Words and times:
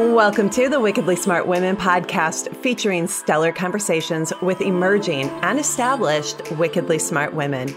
Welcome 0.00 0.48
to 0.50 0.70
the 0.70 0.80
Wickedly 0.80 1.14
Smart 1.14 1.46
Women 1.46 1.76
podcast 1.76 2.56
featuring 2.56 3.06
stellar 3.06 3.52
conversations 3.52 4.32
with 4.40 4.62
emerging 4.62 5.28
and 5.42 5.60
established 5.60 6.52
wickedly 6.52 6.98
smart 6.98 7.34
women. 7.34 7.68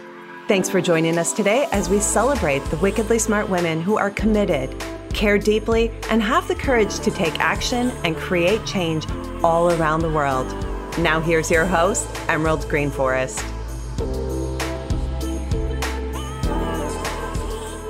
Thanks 0.47 0.69
for 0.69 0.79
joining 0.79 1.17
us 1.17 1.33
today 1.33 1.67
as 1.73 1.89
we 1.89 1.99
celebrate 1.99 2.63
the 2.65 2.77
wickedly 2.77 3.19
smart 3.19 3.49
women 3.49 3.81
who 3.81 3.97
are 3.97 4.09
committed, 4.09 4.73
care 5.13 5.37
deeply, 5.37 5.91
and 6.09 6.23
have 6.23 6.47
the 6.47 6.55
courage 6.55 6.97
to 6.99 7.11
take 7.11 7.37
action 7.41 7.91
and 8.05 8.15
create 8.15 8.65
change 8.65 9.05
all 9.43 9.73
around 9.73 9.99
the 9.99 10.09
world. 10.09 10.47
Now, 10.97 11.19
here's 11.19 11.51
your 11.51 11.65
host, 11.65 12.07
Emerald 12.29 12.61
Greenforest. 12.61 13.52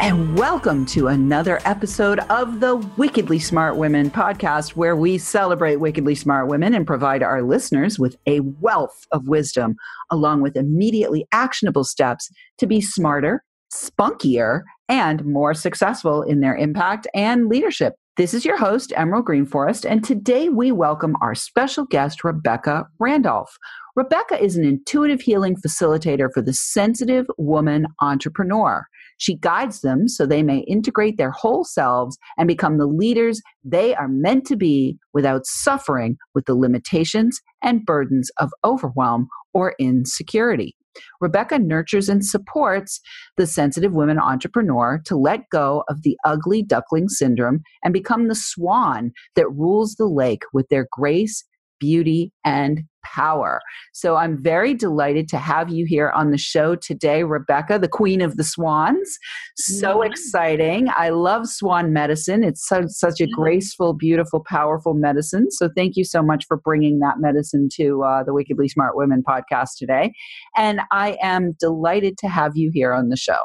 And 0.03 0.37
welcome 0.37 0.85
to 0.87 1.07
another 1.07 1.61
episode 1.63 2.19
of 2.29 2.59
the 2.59 2.75
Wickedly 2.97 3.39
Smart 3.39 3.77
Women 3.77 4.11
podcast, 4.11 4.71
where 4.71 4.97
we 4.97 5.17
celebrate 5.17 5.77
wickedly 5.77 6.13
smart 6.13 6.49
women 6.49 6.73
and 6.73 6.85
provide 6.85 7.23
our 7.23 7.41
listeners 7.41 7.97
with 7.97 8.17
a 8.27 8.41
wealth 8.41 9.07
of 9.13 9.29
wisdom, 9.29 9.77
along 10.11 10.41
with 10.41 10.57
immediately 10.57 11.25
actionable 11.31 11.85
steps 11.85 12.29
to 12.57 12.67
be 12.67 12.81
smarter, 12.81 13.45
spunkier, 13.73 14.63
and 14.89 15.23
more 15.23 15.53
successful 15.53 16.21
in 16.21 16.41
their 16.41 16.57
impact 16.57 17.07
and 17.13 17.47
leadership. 17.47 17.93
This 18.17 18.33
is 18.33 18.43
your 18.43 18.57
host, 18.57 18.91
Emerald 18.97 19.25
Greenforest, 19.25 19.89
and 19.89 20.03
today 20.03 20.49
we 20.49 20.73
welcome 20.73 21.15
our 21.21 21.33
special 21.33 21.85
guest, 21.85 22.25
Rebecca 22.25 22.87
Randolph. 22.99 23.55
Rebecca 23.95 24.37
is 24.43 24.57
an 24.57 24.65
intuitive 24.65 25.21
healing 25.21 25.55
facilitator 25.55 26.27
for 26.33 26.41
the 26.41 26.51
sensitive 26.51 27.25
woman 27.37 27.87
entrepreneur. 28.01 28.85
She 29.17 29.35
guides 29.35 29.81
them 29.81 30.07
so 30.07 30.25
they 30.25 30.43
may 30.43 30.59
integrate 30.59 31.17
their 31.17 31.31
whole 31.31 31.63
selves 31.63 32.17
and 32.37 32.47
become 32.47 32.77
the 32.77 32.87
leaders 32.87 33.41
they 33.63 33.95
are 33.95 34.07
meant 34.07 34.45
to 34.47 34.55
be 34.55 34.97
without 35.13 35.45
suffering 35.45 36.17
with 36.33 36.45
the 36.45 36.55
limitations 36.55 37.39
and 37.61 37.85
burdens 37.85 38.29
of 38.39 38.51
overwhelm 38.63 39.27
or 39.53 39.75
insecurity. 39.79 40.75
Rebecca 41.21 41.59
nurtures 41.59 42.09
and 42.09 42.25
supports 42.25 42.99
the 43.37 43.47
sensitive 43.47 43.93
women 43.93 44.19
entrepreneur 44.19 45.01
to 45.05 45.15
let 45.15 45.49
go 45.51 45.83
of 45.89 46.03
the 46.03 46.17
ugly 46.23 46.61
duckling 46.61 47.09
syndrome 47.09 47.61
and 47.83 47.93
become 47.93 48.27
the 48.27 48.35
swan 48.35 49.11
that 49.35 49.49
rules 49.49 49.95
the 49.95 50.05
lake 50.07 50.43
with 50.53 50.67
their 50.69 50.87
grace, 50.91 51.43
beauty, 51.83 52.31
and 52.45 52.85
power. 53.03 53.59
So 53.91 54.15
I'm 54.15 54.41
very 54.41 54.73
delighted 54.73 55.27
to 55.29 55.37
have 55.37 55.69
you 55.69 55.85
here 55.85 56.11
on 56.11 56.31
the 56.31 56.37
show 56.37 56.75
today, 56.75 57.23
Rebecca, 57.23 57.77
the 57.77 57.89
queen 57.89 58.21
of 58.21 58.37
the 58.37 58.45
swans. 58.45 59.19
So 59.57 60.01
yeah. 60.01 60.09
exciting. 60.09 60.87
I 60.95 61.09
love 61.09 61.47
swan 61.47 61.91
medicine. 61.91 62.41
It's 62.41 62.65
so, 62.65 62.85
such 62.87 63.19
a 63.19 63.27
graceful, 63.27 63.91
beautiful, 63.91 64.41
powerful 64.47 64.93
medicine. 64.93 65.51
So 65.51 65.69
thank 65.75 65.97
you 65.97 66.05
so 66.05 66.23
much 66.23 66.45
for 66.47 66.55
bringing 66.55 66.99
that 66.99 67.19
medicine 67.19 67.67
to 67.73 68.03
uh, 68.03 68.23
the 68.23 68.33
Wickedly 68.33 68.69
Smart 68.69 68.95
Women 68.95 69.21
podcast 69.27 69.71
today. 69.77 70.13
And 70.55 70.79
I 70.89 71.17
am 71.21 71.51
delighted 71.59 72.17
to 72.19 72.29
have 72.29 72.55
you 72.55 72.71
here 72.73 72.93
on 72.93 73.09
the 73.09 73.17
show. 73.17 73.41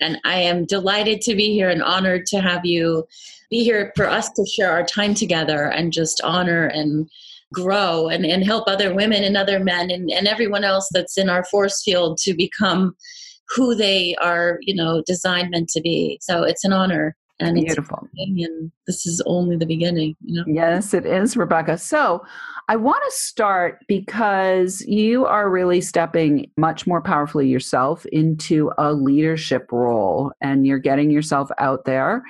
And 0.00 0.18
I 0.24 0.40
am 0.40 0.64
delighted 0.64 1.20
to 1.22 1.36
be 1.36 1.52
here 1.52 1.68
and 1.68 1.82
honored 1.82 2.26
to 2.26 2.40
have 2.40 2.64
you 2.64 3.06
be 3.50 3.62
here 3.62 3.92
for 3.96 4.08
us 4.08 4.30
to 4.30 4.46
share 4.46 4.72
our 4.72 4.84
time 4.84 5.14
together 5.14 5.64
and 5.64 5.92
just 5.92 6.22
honor 6.24 6.66
and 6.66 7.08
grow 7.52 8.08
and, 8.08 8.24
and 8.24 8.44
help 8.44 8.68
other 8.68 8.94
women 8.94 9.24
and 9.24 9.36
other 9.36 9.60
men 9.60 9.90
and, 9.90 10.10
and 10.10 10.26
everyone 10.28 10.64
else 10.64 10.88
that's 10.92 11.18
in 11.18 11.28
our 11.28 11.44
force 11.44 11.82
field 11.82 12.18
to 12.18 12.34
become 12.34 12.94
who 13.48 13.74
they 13.74 14.14
are, 14.16 14.58
you 14.62 14.74
know, 14.74 15.02
designed 15.06 15.50
meant 15.50 15.68
to 15.70 15.80
be. 15.80 16.18
So 16.22 16.44
it's 16.44 16.64
an 16.64 16.72
honor 16.72 17.16
and 17.40 17.56
beautiful. 17.56 18.08
and 18.16 18.70
this 18.86 19.06
is 19.06 19.22
only 19.26 19.56
the 19.56 19.66
beginning 19.66 20.14
you 20.24 20.36
know? 20.36 20.44
Yes 20.46 20.94
it 20.94 21.06
is 21.06 21.36
rebecca. 21.36 21.78
So 21.78 22.24
i 22.68 22.76
want 22.76 23.02
to 23.04 23.16
start 23.16 23.80
because 23.88 24.80
you 24.82 25.26
are 25.26 25.50
really 25.50 25.80
stepping 25.80 26.50
much 26.56 26.86
more 26.86 27.02
powerfully 27.02 27.48
yourself 27.48 28.06
into 28.06 28.70
a 28.78 28.92
leadership 28.92 29.66
role 29.72 30.32
and 30.40 30.66
you're 30.66 30.78
getting 30.78 31.10
yourself 31.10 31.50
out 31.58 31.84
there. 31.84 32.22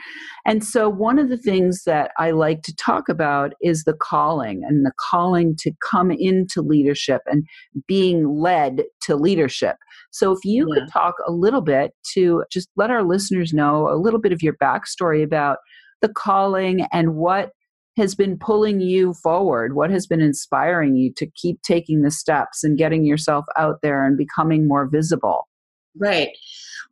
And 0.47 0.65
so 0.65 0.89
one 0.89 1.19
of 1.19 1.29
the 1.29 1.37
things 1.37 1.85
that 1.85 2.13
i 2.19 2.31
like 2.31 2.63
to 2.63 2.75
talk 2.77 3.09
about 3.09 3.53
is 3.63 3.85
the 3.85 3.95
calling 3.95 4.63
and 4.67 4.87
the 4.87 4.93
calling 5.11 5.57
to 5.57 5.73
come 5.83 6.11
into 6.11 6.63
leadership 6.63 7.23
and 7.27 7.45
being 7.87 8.39
led 8.39 8.85
to 9.03 9.17
leadership 9.17 9.77
so, 10.11 10.33
if 10.33 10.45
you 10.45 10.67
yeah. 10.69 10.81
could 10.81 10.93
talk 10.93 11.15
a 11.27 11.33
little 11.33 11.61
bit 11.61 11.93
to 12.15 12.45
just 12.51 12.69
let 12.77 12.91
our 12.91 13.03
listeners 13.03 13.53
know 13.53 13.89
a 13.89 13.97
little 13.97 14.21
bit 14.21 14.33
of 14.33 14.43
your 14.43 14.55
backstory 14.55 15.23
about 15.23 15.59
the 16.03 16.09
calling 16.09 16.87
and 16.93 17.15
what 17.15 17.51
has 17.97 18.15
been 18.15 18.39
pulling 18.39 18.81
you 18.81 19.13
forward, 19.15 19.75
what 19.75 19.91
has 19.91 20.07
been 20.07 20.21
inspiring 20.21 20.97
you 20.97 21.13
to 21.15 21.27
keep 21.27 21.61
taking 21.63 22.03
the 22.03 22.11
steps 22.11 22.65
and 22.65 22.79
getting 22.79 23.05
yourself 23.05 23.45
out 23.57 23.81
there 23.83 24.05
and 24.07 24.17
becoming 24.17 24.67
more 24.67 24.87
visible. 24.87 25.49
Right. 25.97 26.31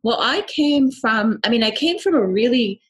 Well, 0.03 0.19
I 0.19 0.41
came 0.43 0.91
from, 0.91 1.39
I 1.43 1.49
mean, 1.49 1.63
I 1.63 1.71
came 1.71 1.99
from 1.99 2.15
a 2.15 2.25
really 2.25 2.81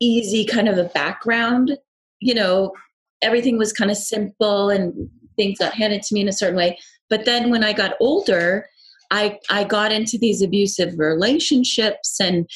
easy 0.00 0.44
kind 0.44 0.68
of 0.68 0.78
a 0.78 0.84
background. 0.84 1.76
You 2.20 2.34
know, 2.34 2.72
everything 3.20 3.58
was 3.58 3.72
kind 3.72 3.90
of 3.90 3.96
simple 3.96 4.70
and 4.70 5.10
things 5.36 5.58
got 5.58 5.74
handed 5.74 6.02
to 6.02 6.14
me 6.14 6.20
in 6.20 6.28
a 6.28 6.32
certain 6.32 6.56
way. 6.56 6.78
But 7.10 7.24
then 7.24 7.50
when 7.50 7.64
I 7.64 7.72
got 7.72 7.96
older, 8.00 8.66
I 9.12 9.38
I 9.50 9.62
got 9.62 9.92
into 9.92 10.18
these 10.18 10.42
abusive 10.42 10.98
relationships 10.98 12.18
and 12.18 12.48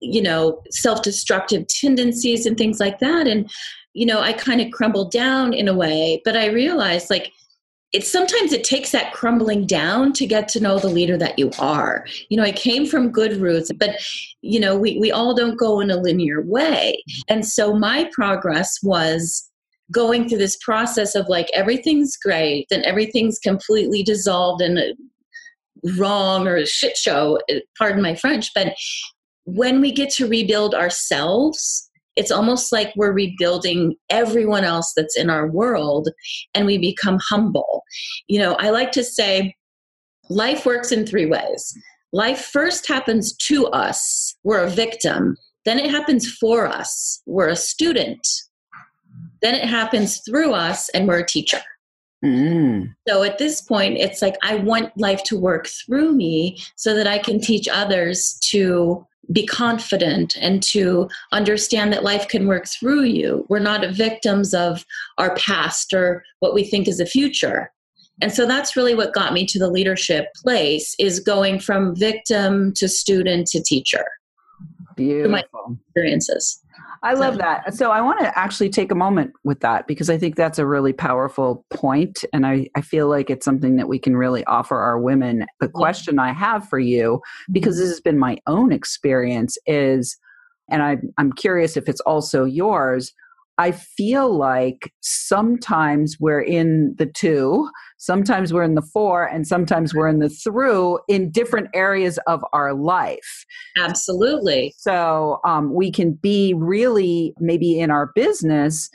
you 0.00 0.22
know 0.22 0.62
self-destructive 0.70 1.66
tendencies 1.68 2.46
and 2.46 2.56
things 2.56 2.80
like 2.80 2.98
that. 2.98 3.28
And 3.28 3.48
you 3.92 4.06
know 4.06 4.20
I 4.20 4.32
kind 4.32 4.60
of 4.60 4.72
crumbled 4.72 5.12
down 5.12 5.52
in 5.52 5.68
a 5.68 5.74
way 5.74 6.20
but 6.24 6.36
I 6.36 6.46
realized 6.46 7.10
like 7.10 7.30
it's 7.92 8.10
sometimes 8.10 8.52
it 8.52 8.64
takes 8.64 8.92
that 8.92 9.14
crumbling 9.14 9.66
down 9.66 10.12
to 10.12 10.26
get 10.26 10.46
to 10.48 10.60
know 10.60 10.78
the 10.78 10.88
leader 10.88 11.16
that 11.16 11.38
you 11.38 11.50
are. 11.58 12.06
You 12.28 12.38
know 12.38 12.42
i 12.42 12.52
came 12.52 12.86
from 12.86 13.12
good 13.12 13.36
roots 13.40 13.70
but 13.78 13.90
you 14.40 14.60
know 14.60 14.76
we, 14.76 14.98
we 14.98 15.12
all 15.12 15.34
don't 15.34 15.58
go 15.58 15.80
in 15.80 15.90
a 15.90 15.96
linear 15.96 16.42
way. 16.42 17.02
And 17.28 17.46
so 17.46 17.74
my 17.74 18.10
progress 18.12 18.78
was 18.82 19.44
going 19.90 20.28
through 20.28 20.38
this 20.38 20.56
process 20.56 21.14
of 21.14 21.28
like 21.28 21.48
everything's 21.54 22.16
great 22.16 22.66
and 22.70 22.82
everything's 22.84 23.38
completely 23.38 24.02
dissolved 24.02 24.60
and 24.60 24.78
wrong 25.96 26.46
or 26.46 26.56
a 26.56 26.66
shit 26.66 26.96
show, 26.96 27.38
uh, 27.50 27.56
pardon 27.76 28.02
my 28.02 28.14
French, 28.14 28.50
but 28.54 28.74
when 29.44 29.80
we 29.80 29.92
get 29.92 30.10
to 30.10 30.28
rebuild 30.28 30.74
ourselves, 30.74 31.88
it's 32.16 32.30
almost 32.30 32.72
like 32.72 32.92
we're 32.96 33.12
rebuilding 33.12 33.94
everyone 34.10 34.64
else 34.64 34.92
that's 34.96 35.16
in 35.16 35.30
our 35.30 35.48
world 35.48 36.08
and 36.52 36.66
we 36.66 36.76
become 36.76 37.18
humble. 37.20 37.82
You 38.26 38.40
know, 38.40 38.54
I 38.54 38.70
like 38.70 38.92
to 38.92 39.04
say 39.04 39.54
life 40.28 40.66
works 40.66 40.92
in 40.92 41.06
three 41.06 41.26
ways. 41.26 41.72
Life 42.12 42.40
first 42.40 42.88
happens 42.88 43.36
to 43.36 43.66
us, 43.68 44.36
we're 44.42 44.64
a 44.64 44.70
victim. 44.70 45.36
Then 45.64 45.78
it 45.78 45.90
happens 45.90 46.30
for 46.30 46.66
us, 46.66 47.22
we're 47.26 47.48
a 47.48 47.56
student. 47.56 48.26
Then 49.40 49.54
it 49.54 49.64
happens 49.64 50.20
through 50.28 50.52
us, 50.52 50.88
and 50.90 51.06
we're 51.06 51.20
a 51.20 51.26
teacher. 51.26 51.60
Mm. 52.24 52.94
So 53.06 53.22
at 53.22 53.38
this 53.38 53.60
point, 53.60 53.98
it's 53.98 54.22
like 54.22 54.36
I 54.42 54.56
want 54.56 54.96
life 54.96 55.22
to 55.24 55.38
work 55.38 55.68
through 55.68 56.12
me 56.12 56.58
so 56.76 56.94
that 56.94 57.06
I 57.06 57.18
can 57.18 57.40
teach 57.40 57.68
others 57.68 58.38
to 58.50 59.06
be 59.30 59.46
confident 59.46 60.36
and 60.40 60.62
to 60.62 61.08
understand 61.32 61.92
that 61.92 62.02
life 62.02 62.28
can 62.28 62.46
work 62.46 62.66
through 62.66 63.04
you. 63.04 63.44
We're 63.48 63.58
not 63.58 63.88
victims 63.90 64.54
of 64.54 64.84
our 65.18 65.34
past 65.36 65.92
or 65.92 66.24
what 66.40 66.54
we 66.54 66.64
think 66.64 66.88
is 66.88 66.98
the 66.98 67.06
future. 67.06 67.70
And 68.20 68.32
so 68.32 68.46
that's 68.46 68.74
really 68.74 68.94
what 68.94 69.14
got 69.14 69.32
me 69.32 69.46
to 69.46 69.58
the 69.58 69.70
leadership 69.70 70.26
place 70.42 70.96
is 70.98 71.20
going 71.20 71.60
from 71.60 71.94
victim 71.94 72.72
to 72.74 72.88
student 72.88 73.46
to 73.48 73.62
teacher. 73.62 74.04
Beautiful. 74.96 75.30
My 75.30 75.44
experiences. 75.86 76.60
I 77.02 77.14
love 77.14 77.38
that. 77.38 77.74
So 77.74 77.90
I 77.90 78.00
want 78.00 78.20
to 78.20 78.38
actually 78.38 78.70
take 78.70 78.90
a 78.90 78.94
moment 78.94 79.32
with 79.44 79.60
that 79.60 79.86
because 79.86 80.10
I 80.10 80.18
think 80.18 80.36
that's 80.36 80.58
a 80.58 80.66
really 80.66 80.92
powerful 80.92 81.64
point, 81.70 82.24
and 82.32 82.46
I, 82.46 82.68
I 82.74 82.80
feel 82.80 83.08
like 83.08 83.30
it's 83.30 83.44
something 83.44 83.76
that 83.76 83.88
we 83.88 83.98
can 83.98 84.16
really 84.16 84.44
offer 84.44 84.76
our 84.76 84.98
women. 84.98 85.46
The 85.60 85.68
question 85.68 86.18
I 86.18 86.32
have 86.32 86.68
for 86.68 86.78
you, 86.78 87.20
because 87.52 87.76
mm-hmm. 87.76 87.82
this 87.84 87.90
has 87.90 88.00
been 88.00 88.18
my 88.18 88.38
own 88.46 88.72
experience, 88.72 89.56
is, 89.66 90.16
and 90.68 90.82
I, 90.82 90.98
I'm 91.18 91.32
curious 91.32 91.76
if 91.76 91.88
it's 91.88 92.00
also 92.00 92.44
yours. 92.44 93.12
I 93.58 93.72
feel 93.72 94.34
like 94.36 94.92
sometimes 95.00 96.16
we're 96.20 96.40
in 96.40 96.94
the 96.96 97.06
to, 97.06 97.68
sometimes 97.98 98.52
we're 98.52 98.62
in 98.62 98.76
the 98.76 98.82
for, 98.82 99.24
and 99.24 99.46
sometimes 99.46 99.92
we're 99.94 100.08
in 100.08 100.20
the 100.20 100.30
through 100.30 101.00
in 101.08 101.30
different 101.30 101.68
areas 101.74 102.18
of 102.28 102.44
our 102.52 102.72
life. 102.72 103.44
Absolutely. 103.76 104.74
So 104.78 105.40
um, 105.44 105.74
we 105.74 105.90
can 105.90 106.12
be 106.12 106.54
really, 106.54 107.34
maybe 107.40 107.80
in 107.80 107.90
our 107.90 108.12
business, 108.14 108.88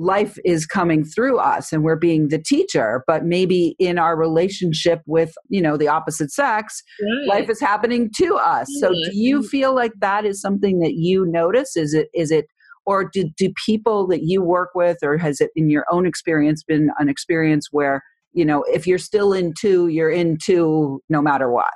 life 0.00 0.38
is 0.46 0.64
coming 0.64 1.04
through 1.04 1.38
us 1.38 1.72
and 1.72 1.82
we're 1.82 1.94
being 1.94 2.28
the 2.28 2.38
teacher 2.38 3.04
but 3.06 3.22
maybe 3.22 3.76
in 3.78 3.98
our 3.98 4.16
relationship 4.16 5.02
with 5.04 5.34
you 5.50 5.60
know 5.60 5.76
the 5.76 5.88
opposite 5.88 6.32
sex 6.32 6.82
right. 7.02 7.28
life 7.28 7.50
is 7.50 7.60
happening 7.60 8.10
to 8.10 8.34
us 8.36 8.66
so 8.80 8.88
do 8.88 9.10
you 9.12 9.42
feel 9.42 9.74
like 9.74 9.92
that 9.98 10.24
is 10.24 10.40
something 10.40 10.80
that 10.80 10.94
you 10.94 11.26
notice 11.26 11.76
is 11.76 11.92
it 11.92 12.08
is 12.14 12.30
it 12.30 12.46
or 12.90 13.04
do, 13.04 13.30
do 13.36 13.52
people 13.64 14.08
that 14.08 14.24
you 14.24 14.42
work 14.42 14.70
with 14.74 14.98
or 15.04 15.16
has 15.16 15.40
it 15.40 15.50
in 15.54 15.70
your 15.70 15.84
own 15.92 16.06
experience 16.06 16.64
been 16.64 16.90
an 16.98 17.08
experience 17.08 17.68
where 17.70 18.02
you 18.32 18.44
know 18.44 18.64
if 18.64 18.84
you're 18.84 18.98
still 18.98 19.32
in 19.32 19.54
to 19.54 19.86
you're 19.86 20.10
in 20.10 20.36
to 20.36 21.00
no 21.08 21.22
matter 21.22 21.50
what 21.50 21.70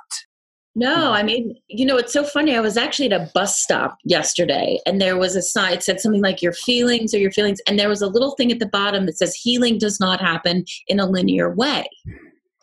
no, 0.77 1.13
I 1.13 1.23
mean, 1.23 1.55
you 1.69 1.85
know, 1.85 1.95
it's 1.95 2.11
so 2.11 2.25
funny. 2.25 2.53
I 2.53 2.59
was 2.59 2.75
actually 2.75 3.09
at 3.09 3.21
a 3.21 3.31
bus 3.33 3.57
stop 3.57 3.95
yesterday 4.03 4.77
and 4.85 4.99
there 4.99 5.15
was 5.15 5.37
a 5.37 5.41
sign, 5.41 5.71
it 5.71 5.83
said 5.83 6.01
something 6.01 6.21
like 6.21 6.41
your 6.41 6.51
feelings 6.51 7.13
or 7.13 7.17
your 7.17 7.31
feelings. 7.31 7.61
And 7.65 7.79
there 7.79 7.87
was 7.87 8.01
a 8.01 8.07
little 8.09 8.31
thing 8.31 8.51
at 8.51 8.59
the 8.59 8.65
bottom 8.65 9.05
that 9.05 9.17
says 9.17 9.33
healing 9.35 9.77
does 9.77 10.01
not 10.01 10.19
happen 10.19 10.65
in 10.89 10.99
a 10.99 11.05
linear 11.05 11.55
way. 11.55 11.87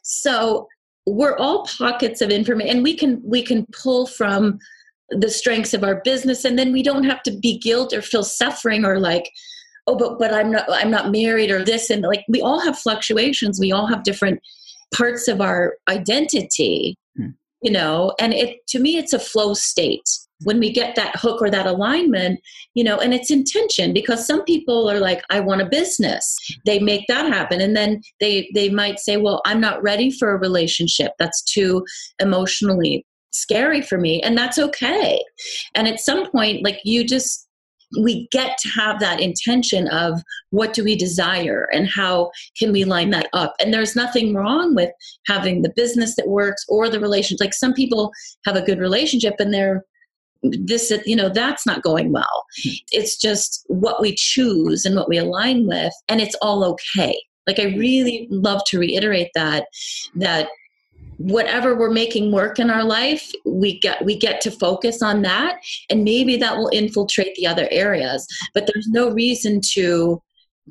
So 0.03 0.69
we're 1.07 1.39
all 1.39 1.67
pockets 1.79 2.21
of 2.21 2.29
information 2.29 2.77
and 2.77 2.83
we 2.83 2.95
can 2.95 3.23
we 3.25 3.43
can 3.43 3.65
pull 3.73 4.07
from 4.07 4.59
the 5.19 5.31
strengths 5.31 5.75
of 5.75 5.85
our 5.85 6.01
business 6.03 6.45
and 6.45 6.59
then 6.59 6.73
we 6.73 6.83
don't 6.83 7.05
have 7.05 7.23
to 7.23 7.31
be 7.31 7.59
guilt 7.59 7.93
or 7.93 8.03
feel 8.03 8.25
suffering 8.25 8.85
or 8.85 8.99
like 8.99 9.31
oh 9.87 9.97
but 9.97 10.19
but 10.19 10.33
i'm 10.33 10.51
not 10.51 10.65
i'm 10.71 10.91
not 10.91 11.11
married 11.11 11.51
or 11.51 11.65
this 11.65 11.91
and 11.91 12.03
like 12.03 12.25
we 12.29 12.41
all 12.41 12.61
have 12.61 12.79
fluctuations. 12.79 13.61
We 13.61 13.73
all 13.73 13.87
have 13.87 14.05
different 14.05 14.41
parts 14.95 15.29
of 15.29 15.41
our 15.41 15.75
identity 15.89 16.97
hmm. 17.17 17.31
you 17.63 17.71
know? 17.71 18.15
And 18.21 18.33
it 18.33 18.67
to 18.69 18.79
me 18.79 18.97
it's 18.97 19.13
a 19.13 19.19
flow 19.19 19.55
state. 19.55 20.09
When 20.45 20.59
we 20.59 20.73
get 20.73 20.97
that 20.97 21.15
hook 21.15 21.41
or 21.41 21.51
that 21.51 21.67
alignment 21.67 22.41
you 22.75 22.83
know 22.85 22.99
and 22.99 23.15
it's 23.15 23.31
intention 23.31 23.93
because 23.93 24.27
some 24.27 24.43
people 24.45 24.91
are 24.91 24.99
like 24.99 25.23
i 25.31 25.41
want 25.41 25.63
a 25.63 25.67
business. 25.67 26.37
They 26.67 26.79
make 26.79 27.07
that 27.09 27.33
happen 27.33 27.61
and 27.61 27.77
then 27.77 28.01
they 28.21 28.51
they 28.55 28.69
might 28.69 28.99
say 28.99 29.17
well 29.17 29.41
i'm 29.45 29.61
not 29.61 29.83
ready 29.83 30.11
for 30.11 30.31
a 30.31 30.39
relationship. 30.39 31.13
That's 31.19 31.43
too 31.43 31.85
emotionally 32.19 33.05
scary 33.33 33.83
for 33.83 33.99
me 33.99 34.21
and 34.23 34.37
that's 34.37 34.59
okay. 34.59 35.23
And 35.75 35.89
at 35.89 36.01
some 36.01 36.31
point 36.31 36.65
like 36.65 36.81
you 36.85 37.05
just 37.05 37.49
we 38.01 38.27
get 38.31 38.57
to 38.59 38.69
have 38.71 39.01
that 39.01 39.21
intention 39.21 39.87
of 39.89 40.23
what 40.51 40.73
do 40.73 40.83
we 40.83 40.97
desire 40.97 41.69
and 41.73 41.89
how 41.89 42.31
can 42.59 42.73
we 42.73 42.85
line 42.85 43.11
that 43.11 43.29
up? 43.33 43.55
And 43.61 43.73
there's 43.73 43.97
nothing 43.97 44.35
wrong 44.35 44.75
with 44.75 44.91
having 45.27 45.63
the 45.63 45.73
business 45.77 46.17
that 46.17 46.29
works 46.29 46.65
or 46.69 46.89
the 46.89 47.01
relationship 47.01 47.45
like 47.45 47.55
some 47.55 47.75
people 47.75 48.11
have 48.47 48.57
a 48.57 48.63
good 48.63 48.79
relationship 48.79 49.35
and 49.39 49.53
they're 49.53 49.85
this 50.43 50.93
you 51.07 51.15
know 51.15 51.29
that's 51.29 51.67
not 51.67 51.83
going 51.83 52.13
well. 52.13 52.45
Hmm. 52.63 52.71
It's 52.91 53.17
just 53.17 53.65
what 53.69 54.01
we 54.01 54.15
choose 54.15 54.85
and 54.85 54.97
what 54.97 55.09
we 55.09 55.19
align 55.19 55.67
with 55.67 55.93
and 56.09 56.21
it's 56.21 56.37
all 56.43 56.65
okay. 56.65 57.21
Like 57.47 57.59
i 57.59 57.65
really 57.77 58.29
love 58.31 58.63
to 58.69 58.79
reiterate 58.79 59.31
that 59.35 59.67
that 60.15 60.49
whatever 61.19 61.77
we're 61.77 61.91
making 61.91 62.33
work 62.33 62.59
in 62.59 62.71
our 62.71 62.85
life 62.85 63.31
we 63.45 63.79
get 63.79 64.05
we 64.05 64.17
get 64.17 64.41
to 64.41 64.51
focus 64.51 65.03
on 65.03 65.23
that 65.23 65.61
and 65.91 66.05
maybe 66.05 66.37
that 66.37 66.57
will 66.57 66.69
infiltrate 66.69 67.35
the 67.37 67.47
other 67.47 67.69
areas. 67.71 68.27
But 68.55 68.67
there's 68.67 68.89
no 68.89 69.11
reason 69.11 69.61
to 69.73 70.23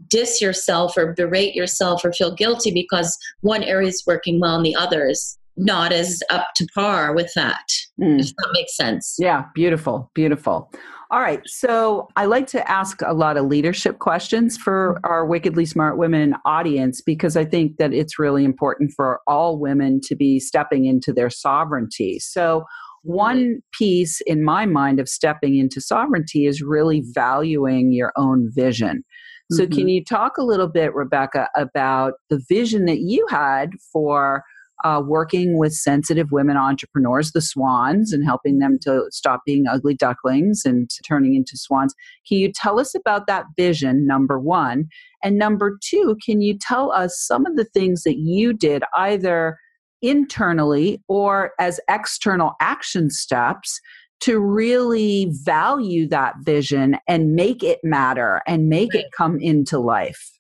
diss 0.07 0.41
yourself 0.41 0.97
or 0.97 1.13
berate 1.13 1.55
yourself 1.55 2.03
or 2.05 2.13
feel 2.13 2.33
guilty 2.33 2.71
because 2.71 3.17
one 3.41 3.63
area 3.63 3.89
is 3.89 4.03
working 4.07 4.39
well 4.39 4.55
and 4.55 4.65
the 4.65 4.75
others 4.75 5.37
not 5.57 5.91
as 5.91 6.21
up 6.29 6.47
to 6.55 6.65
par 6.73 7.13
with 7.13 7.31
that 7.35 7.65
mm. 7.99 8.19
if 8.19 8.27
that 8.27 8.49
makes 8.53 8.75
sense 8.75 9.15
yeah 9.19 9.45
beautiful 9.53 10.09
beautiful 10.15 10.71
all 11.11 11.19
right. 11.19 11.41
So 11.45 12.07
I 12.15 12.23
like 12.23 12.47
to 12.47 12.71
ask 12.71 13.01
a 13.01 13.13
lot 13.13 13.35
of 13.35 13.47
leadership 13.47 13.99
questions 13.99 14.57
for 14.57 14.97
our 15.03 15.25
Wickedly 15.25 15.65
Smart 15.65 15.97
Women 15.97 16.35
audience 16.45 17.01
because 17.01 17.35
I 17.35 17.43
think 17.43 17.75
that 17.79 17.93
it's 17.93 18.17
really 18.17 18.45
important 18.45 18.93
for 18.95 19.19
all 19.27 19.59
women 19.59 19.99
to 20.05 20.15
be 20.15 20.39
stepping 20.39 20.85
into 20.85 21.11
their 21.11 21.29
sovereignty. 21.29 22.17
So, 22.19 22.63
one 23.03 23.59
piece 23.77 24.21
in 24.21 24.43
my 24.45 24.65
mind 24.65 25.01
of 25.01 25.09
stepping 25.09 25.57
into 25.57 25.81
sovereignty 25.81 26.45
is 26.45 26.61
really 26.61 27.03
valuing 27.13 27.91
your 27.91 28.13
own 28.15 28.49
vision. 28.55 29.03
So, 29.51 29.63
mm-hmm. 29.63 29.73
can 29.73 29.89
you 29.89 30.05
talk 30.05 30.37
a 30.37 30.45
little 30.45 30.69
bit, 30.69 30.95
Rebecca, 30.95 31.49
about 31.57 32.13
the 32.29 32.41
vision 32.47 32.85
that 32.85 33.01
you 33.01 33.27
had 33.29 33.71
for 33.91 34.43
uh, 34.83 35.01
working 35.05 35.57
with 35.57 35.73
sensitive 35.73 36.31
women 36.31 36.57
entrepreneurs, 36.57 37.31
the 37.31 37.41
swans, 37.41 38.11
and 38.13 38.25
helping 38.25 38.59
them 38.59 38.77
to 38.81 39.05
stop 39.11 39.41
being 39.45 39.67
ugly 39.67 39.93
ducklings 39.93 40.63
and 40.65 40.89
turning 41.07 41.35
into 41.35 41.57
swans. 41.57 41.93
Can 42.27 42.37
you 42.37 42.51
tell 42.51 42.79
us 42.79 42.95
about 42.95 43.27
that 43.27 43.45
vision, 43.57 44.05
number 44.05 44.39
one? 44.39 44.87
And 45.23 45.37
number 45.37 45.77
two, 45.83 46.17
can 46.25 46.41
you 46.41 46.57
tell 46.57 46.91
us 46.91 47.19
some 47.19 47.45
of 47.45 47.55
the 47.55 47.65
things 47.65 48.03
that 48.03 48.17
you 48.17 48.53
did 48.53 48.83
either 48.95 49.57
internally 50.01 51.01
or 51.07 51.51
as 51.59 51.79
external 51.89 52.53
action 52.59 53.09
steps? 53.09 53.79
to 54.21 54.39
really 54.39 55.31
value 55.31 56.07
that 56.07 56.35
vision 56.43 56.95
and 57.07 57.33
make 57.33 57.63
it 57.63 57.79
matter 57.83 58.41
and 58.45 58.69
make 58.69 58.93
it 58.93 59.07
come 59.17 59.39
into 59.39 59.79
life. 59.79 60.39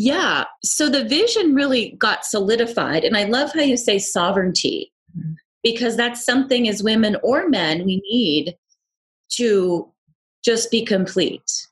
Yeah. 0.00 0.44
So 0.62 0.88
the 0.88 1.04
vision 1.04 1.56
really 1.56 1.90
got 1.98 2.24
solidified. 2.24 3.02
And 3.02 3.16
I 3.16 3.24
love 3.24 3.50
how 3.52 3.62
you 3.62 3.76
say 3.76 3.98
sovereignty, 3.98 4.92
mm-hmm. 5.18 5.32
because 5.64 5.96
that's 5.96 6.24
something 6.24 6.68
as 6.68 6.84
women 6.84 7.16
or 7.24 7.48
men 7.48 7.84
we 7.84 8.00
need 8.08 8.56
to 9.32 9.92
just 10.44 10.70
be 10.70 10.84
complete. 10.84 11.66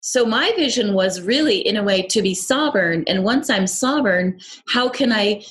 So 0.00 0.24
my 0.24 0.52
vision 0.56 0.94
was 0.94 1.20
really, 1.20 1.58
in 1.58 1.76
a 1.76 1.82
way, 1.82 2.02
to 2.02 2.22
be 2.22 2.34
sovereign. 2.34 3.02
And 3.08 3.24
once 3.24 3.50
I'm 3.50 3.66
sovereign, 3.66 4.38
how 4.68 4.88
can 4.88 5.12
I 5.12 5.44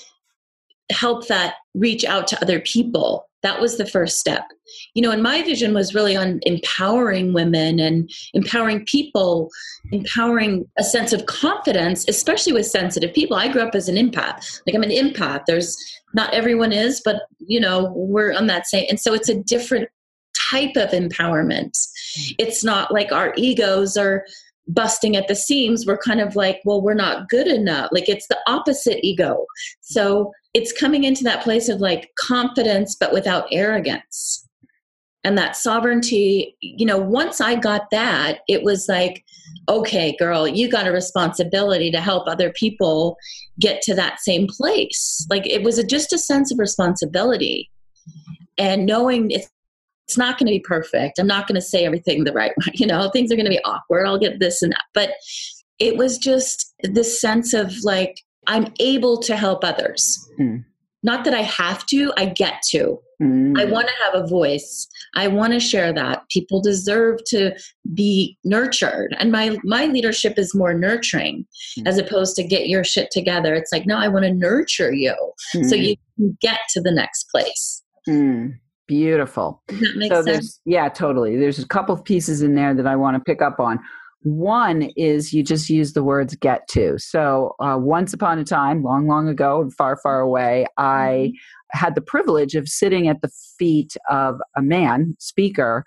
help 0.89 1.27
that 1.27 1.55
reach 1.73 2.05
out 2.05 2.27
to 2.27 2.41
other 2.41 2.61
people? 2.61 3.27
That 3.45 3.61
was 3.61 3.77
the 3.77 3.85
first 3.85 4.19
step. 4.19 4.45
You 4.95 5.03
know 5.03 5.11
and 5.11 5.21
my 5.21 5.43
vision 5.43 5.71
was 5.75 5.93
really 5.93 6.15
on 6.15 6.39
empowering 6.47 7.31
women 7.31 7.79
and 7.79 8.09
empowering 8.33 8.83
people 8.85 9.51
empowering 9.91 10.65
a 10.79 10.83
sense 10.83 11.13
of 11.13 11.27
confidence 11.27 12.05
especially 12.07 12.53
with 12.53 12.65
sensitive 12.65 13.13
people. 13.13 13.37
I 13.37 13.51
grew 13.51 13.61
up 13.61 13.75
as 13.75 13.87
an 13.87 13.97
empath. 13.97 14.61
Like 14.65 14.75
i'm 14.75 14.81
an 14.81 14.89
empath. 14.89 15.43
There's 15.45 15.77
not 16.15 16.33
everyone 16.33 16.73
is 16.73 17.03
but 17.05 17.17
you 17.37 17.59
know 17.59 17.93
we're 17.95 18.33
on 18.33 18.47
that 18.47 18.65
same 18.65 18.87
and 18.89 18.99
so 18.99 19.13
it's 19.13 19.29
a 19.29 19.43
different 19.43 19.89
type 20.49 20.75
of 20.75 20.89
empowerment. 20.89 21.77
It's 22.39 22.63
not 22.63 22.91
like 22.91 23.11
our 23.11 23.31
egos 23.37 23.95
are 23.95 24.25
busting 24.67 25.15
at 25.15 25.27
the 25.27 25.35
seams. 25.35 25.85
We're 25.85 25.99
kind 25.99 26.19
of 26.19 26.35
like 26.35 26.61
well 26.65 26.81
we're 26.81 26.95
not 26.95 27.29
good 27.29 27.47
enough. 27.47 27.89
Like 27.91 28.09
it's 28.09 28.27
the 28.27 28.39
opposite 28.47 29.05
ego. 29.05 29.45
So 29.81 30.31
it's 30.55 30.71
coming 30.71 31.03
into 31.03 31.23
that 31.25 31.43
place 31.43 31.67
of 31.67 31.81
like 31.81 32.09
confidence 32.17 32.95
but 32.95 33.13
without 33.13 33.45
arrogance. 33.51 34.41
And 35.23 35.37
that 35.37 35.55
sovereignty 35.55 36.55
you 36.61 36.85
know 36.85 36.99
once 36.99 37.41
i 37.41 37.55
got 37.55 37.89
that 37.89 38.41
it 38.47 38.61
was 38.61 38.87
like 38.87 39.25
okay 39.67 40.15
girl 40.17 40.47
you 40.47 40.69
got 40.69 40.87
a 40.87 40.91
responsibility 40.91 41.89
to 41.89 41.99
help 41.99 42.27
other 42.27 42.51
people 42.51 43.17
get 43.59 43.81
to 43.83 43.95
that 43.95 44.19
same 44.19 44.47
place. 44.47 45.25
Like 45.29 45.47
it 45.47 45.63
was 45.63 45.77
a, 45.77 45.83
just 45.83 46.13
a 46.13 46.17
sense 46.17 46.51
of 46.51 46.59
responsibility. 46.59 47.71
And 48.57 48.85
knowing 48.85 49.31
it's 49.31 49.49
it's 50.07 50.17
not 50.19 50.37
going 50.37 50.45
to 50.45 50.51
be 50.51 50.59
perfect. 50.59 51.17
I'm 51.17 51.25
not 51.25 51.47
going 51.47 51.55
to 51.55 51.61
say 51.65 51.83
everything 51.83 52.23
the 52.23 52.31
right 52.31 52.51
way 52.57 52.71
you 52.75 52.85
know 52.85 53.09
things 53.09 53.31
are 53.31 53.35
going 53.35 53.45
to 53.45 53.49
be 53.49 53.63
awkward. 53.63 54.05
I'll 54.05 54.19
get 54.19 54.39
this 54.39 54.61
and 54.61 54.71
that. 54.71 54.83
But 54.93 55.13
it 55.79 55.97
was 55.97 56.17
just 56.17 56.73
this 56.83 57.19
sense 57.19 57.53
of 57.53 57.73
like 57.83 58.21
i'm 58.47 58.71
able 58.79 59.17
to 59.17 59.35
help 59.35 59.63
others 59.63 60.29
mm. 60.39 60.63
not 61.03 61.23
that 61.23 61.33
i 61.33 61.41
have 61.41 61.85
to 61.85 62.11
i 62.17 62.25
get 62.25 62.61
to 62.61 62.99
Mm. 63.21 63.59
I 63.59 63.65
want 63.65 63.87
to 63.87 63.93
have 64.03 64.23
a 64.23 64.27
voice. 64.27 64.87
I 65.15 65.27
want 65.27 65.53
to 65.53 65.59
share 65.59 65.93
that. 65.93 66.27
People 66.29 66.61
deserve 66.61 67.19
to 67.27 67.51
be 67.93 68.37
nurtured. 68.43 69.15
And 69.19 69.31
my 69.31 69.57
my 69.63 69.85
leadership 69.85 70.37
is 70.37 70.53
more 70.53 70.73
nurturing 70.73 71.45
mm. 71.77 71.87
as 71.87 71.97
opposed 71.97 72.35
to 72.37 72.43
get 72.43 72.67
your 72.67 72.83
shit 72.83 73.11
together. 73.11 73.55
It's 73.55 73.71
like, 73.71 73.85
no, 73.85 73.97
I 73.97 74.07
want 74.07 74.25
to 74.25 74.33
nurture 74.33 74.91
you 74.91 75.15
so 75.63 75.75
you 75.75 75.95
can 76.17 76.37
get 76.41 76.59
to 76.71 76.81
the 76.81 76.91
next 76.91 77.25
place. 77.25 77.83
Mm. 78.07 78.59
Beautiful. 78.87 79.63
Does 79.67 79.79
that 79.79 79.95
make 79.95 80.11
so 80.11 80.21
sense? 80.21 80.59
yeah, 80.65 80.89
totally. 80.89 81.37
There's 81.37 81.57
a 81.57 81.67
couple 81.67 81.95
of 81.95 82.03
pieces 82.03 82.41
in 82.41 82.53
there 82.53 82.73
that 82.73 82.85
I 82.85 82.95
want 82.95 83.15
to 83.15 83.23
pick 83.23 83.41
up 83.41 83.59
on. 83.59 83.79
One 84.25 84.89
is 84.97 85.33
you 85.33 85.43
just 85.43 85.69
use 85.69 85.93
the 85.93 86.03
words 86.03 86.35
get 86.35 86.67
to. 86.69 86.97
So, 86.97 87.55
uh, 87.59 87.77
once 87.79 88.11
upon 88.11 88.39
a 88.39 88.43
time, 88.43 88.81
long, 88.81 89.07
long 89.07 89.27
ago 89.27 89.61
and 89.61 89.71
far, 89.71 89.97
far 89.97 90.19
away, 90.19 90.65
I 90.77 91.31
mm-hmm. 91.31 91.77
had 91.77 91.93
the 91.93 92.01
privilege 92.01 92.55
of 92.55 92.67
sitting 92.67 93.07
at 93.07 93.21
the 93.21 93.29
feet 93.59 93.95
of 94.09 94.39
a 94.57 94.63
man, 94.63 95.15
speaker, 95.19 95.85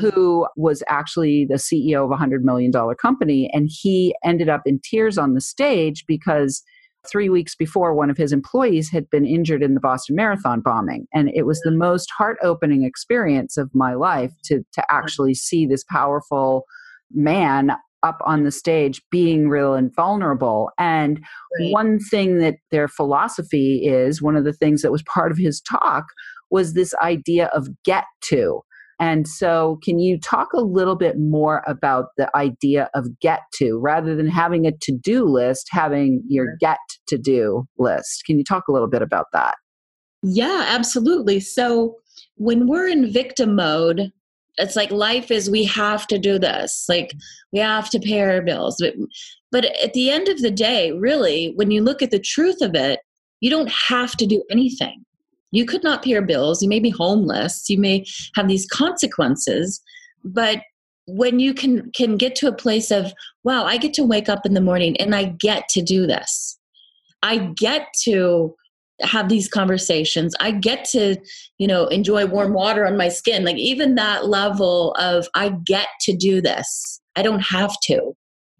who 0.00 0.46
was 0.56 0.82
actually 0.88 1.44
the 1.44 1.56
CEO 1.56 2.04
of 2.06 2.10
a 2.10 2.16
$100 2.16 2.40
million 2.40 2.72
company. 2.94 3.50
And 3.52 3.68
he 3.70 4.14
ended 4.24 4.48
up 4.48 4.62
in 4.64 4.80
tears 4.82 5.18
on 5.18 5.34
the 5.34 5.42
stage 5.42 6.06
because 6.06 6.62
three 7.06 7.28
weeks 7.28 7.54
before 7.54 7.94
one 7.94 8.08
of 8.08 8.16
his 8.16 8.32
employees 8.32 8.90
had 8.90 9.10
been 9.10 9.26
injured 9.26 9.62
in 9.62 9.74
the 9.74 9.80
Boston 9.80 10.16
Marathon 10.16 10.62
bombing. 10.62 11.06
And 11.12 11.28
it 11.34 11.42
was 11.42 11.60
the 11.60 11.70
most 11.70 12.10
heart 12.16 12.38
opening 12.42 12.82
experience 12.82 13.58
of 13.58 13.74
my 13.74 13.92
life 13.92 14.32
to, 14.44 14.64
to 14.72 14.82
actually 14.90 15.34
see 15.34 15.66
this 15.66 15.84
powerful 15.84 16.64
man 17.14 17.72
up 18.04 18.20
on 18.26 18.44
the 18.44 18.52
stage 18.52 19.02
being 19.10 19.48
real 19.48 19.74
and 19.74 19.92
vulnerable. 19.94 20.70
And 20.78 21.18
right. 21.58 21.72
one 21.72 21.98
thing 21.98 22.38
that 22.38 22.56
their 22.70 22.86
philosophy 22.86 23.86
is, 23.86 24.22
one 24.22 24.36
of 24.36 24.44
the 24.44 24.52
things 24.52 24.82
that 24.82 24.92
was 24.92 25.02
part 25.02 25.32
of 25.32 25.38
his 25.38 25.60
talk 25.60 26.04
was 26.50 26.74
this 26.74 26.94
idea 26.96 27.46
of 27.54 27.68
get 27.84 28.04
to. 28.24 28.60
And 29.00 29.26
so, 29.26 29.80
can 29.82 29.98
you 29.98 30.20
talk 30.20 30.52
a 30.52 30.60
little 30.60 30.94
bit 30.94 31.18
more 31.18 31.64
about 31.66 32.06
the 32.16 32.34
idea 32.36 32.90
of 32.94 33.18
get 33.20 33.40
to 33.54 33.78
rather 33.78 34.14
than 34.14 34.28
having 34.28 34.66
a 34.66 34.72
to 34.82 34.92
do 34.92 35.24
list, 35.24 35.66
having 35.70 36.22
your 36.28 36.56
get 36.60 36.78
to 37.08 37.18
do 37.18 37.64
list? 37.76 38.22
Can 38.24 38.38
you 38.38 38.44
talk 38.44 38.68
a 38.68 38.72
little 38.72 38.88
bit 38.88 39.02
about 39.02 39.26
that? 39.32 39.56
Yeah, 40.22 40.66
absolutely. 40.68 41.40
So, 41.40 41.96
when 42.36 42.68
we're 42.68 42.86
in 42.86 43.12
victim 43.12 43.56
mode, 43.56 44.12
it's 44.58 44.76
like 44.76 44.90
life 44.90 45.30
is 45.30 45.50
we 45.50 45.64
have 45.64 46.06
to 46.06 46.18
do 46.18 46.38
this 46.38 46.84
like 46.88 47.12
we 47.52 47.58
have 47.58 47.90
to 47.90 47.98
pay 47.98 48.20
our 48.20 48.42
bills 48.42 48.76
but, 48.80 48.94
but 49.50 49.64
at 49.82 49.92
the 49.92 50.10
end 50.10 50.28
of 50.28 50.40
the 50.40 50.50
day 50.50 50.92
really 50.92 51.52
when 51.56 51.70
you 51.70 51.82
look 51.82 52.02
at 52.02 52.10
the 52.10 52.18
truth 52.18 52.60
of 52.60 52.74
it 52.74 53.00
you 53.40 53.50
don't 53.50 53.70
have 53.70 54.16
to 54.16 54.24
do 54.24 54.42
anything. 54.50 55.04
You 55.50 55.66
could 55.66 55.84
not 55.84 56.02
pay 56.02 56.10
your 56.10 56.22
bills 56.22 56.62
you 56.62 56.68
may 56.68 56.80
be 56.80 56.90
homeless 56.90 57.68
you 57.68 57.78
may 57.78 58.04
have 58.34 58.48
these 58.48 58.66
consequences 58.66 59.80
but 60.24 60.60
when 61.06 61.38
you 61.38 61.52
can 61.52 61.90
can 61.94 62.16
get 62.16 62.34
to 62.36 62.48
a 62.48 62.52
place 62.52 62.90
of 62.90 63.12
wow 63.44 63.64
i 63.64 63.76
get 63.76 63.92
to 63.94 64.04
wake 64.04 64.28
up 64.28 64.46
in 64.46 64.54
the 64.54 64.60
morning 64.60 64.96
and 64.96 65.14
i 65.14 65.24
get 65.24 65.68
to 65.68 65.82
do 65.82 66.06
this. 66.06 66.58
I 67.24 67.38
get 67.56 67.86
to 68.02 68.54
have 69.02 69.28
these 69.28 69.48
conversations. 69.48 70.34
I 70.40 70.52
get 70.52 70.84
to 70.86 71.16
you 71.58 71.66
know 71.66 71.86
enjoy 71.86 72.26
warm 72.26 72.52
water 72.52 72.86
on 72.86 72.96
my 72.96 73.08
skin. 73.08 73.44
Like 73.44 73.56
even 73.56 73.94
that 73.96 74.28
level 74.28 74.92
of 74.92 75.28
i 75.34 75.50
get 75.64 75.88
to 76.02 76.16
do 76.16 76.40
this. 76.40 77.00
I 77.16 77.22
don't 77.22 77.40
have 77.40 77.74
to. 77.84 78.12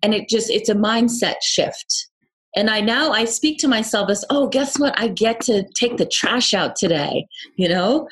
And 0.03 0.15
it 0.15 0.29
just 0.29 0.51
it's 0.51 0.69
a 0.69 0.75
mindset 0.75 1.37
shift. 1.43 2.09
And 2.57 2.71
i 2.71 2.81
now 2.81 3.13
i 3.13 3.25
speak 3.25 3.59
to 3.61 3.69
myself 3.69 4.11
as 4.11 4.25
oh 4.31 4.49
guess 4.49 4.79
what? 4.79 4.99
I 4.99 5.09
get 5.09 5.41
to 5.43 5.65
take 5.79 5.97
the 5.97 6.07
trash 6.07 6.55
out 6.55 6.77
today 6.77 7.27
you 7.57 7.69
know? 7.69 8.09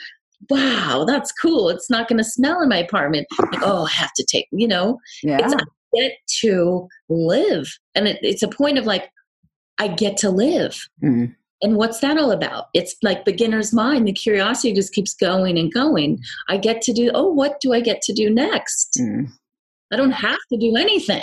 Wow 0.50 1.04
that's 1.06 1.32
cool. 1.32 1.68
It's 1.68 1.90
not 1.90 2.08
going 2.08 2.18
to 2.18 2.24
smell 2.24 2.60
in 2.62 2.68
my 2.68 2.78
apartment. 2.78 3.26
Like 3.38 3.62
oh 3.62 3.84
i 3.86 3.90
have 3.90 4.12
to 4.16 4.24
take 4.30 4.46
you 4.52 4.68
know? 4.68 4.98
Yeah. 5.22 5.38
it's 5.42 5.54
i 5.54 5.58
get 5.94 6.12
to 6.40 6.88
live. 7.10 7.68
And 7.94 8.08
it, 8.08 8.18
it's 8.22 8.42
a 8.42 8.48
point 8.48 8.78
of 8.78 8.86
like 8.86 9.10
i 9.78 9.88
get 9.88 10.16
to 10.18 10.30
live. 10.30 10.80
Mm. 11.02 11.34
And 11.62 11.76
what's 11.76 12.00
that 12.00 12.19
all 12.19 12.33
about? 12.33 12.66
It's 12.75 12.97
like 13.02 13.25
beginner's 13.25 13.73
mind. 13.73 14.07
The 14.07 14.12
curiosity 14.12 14.73
just 14.73 14.92
keeps 14.92 15.14
going 15.14 15.59
and 15.59 15.73
going. 15.73 16.21
I 16.49 16.57
get 16.57 16.83
to 16.83 16.92
do, 16.92 17.11
oh, 17.14 17.28
what 17.28 17.61
do 17.61 17.73
I 17.73 17.81
get 17.81 18.02
to 18.02 18.12
do 18.12 18.28
next? 18.28 18.99
Mm. 19.00 19.28
I 19.92 19.97
don't 19.97 20.12
have 20.12 20.38
to 20.52 20.59
do 20.59 20.76
anything. 20.76 21.23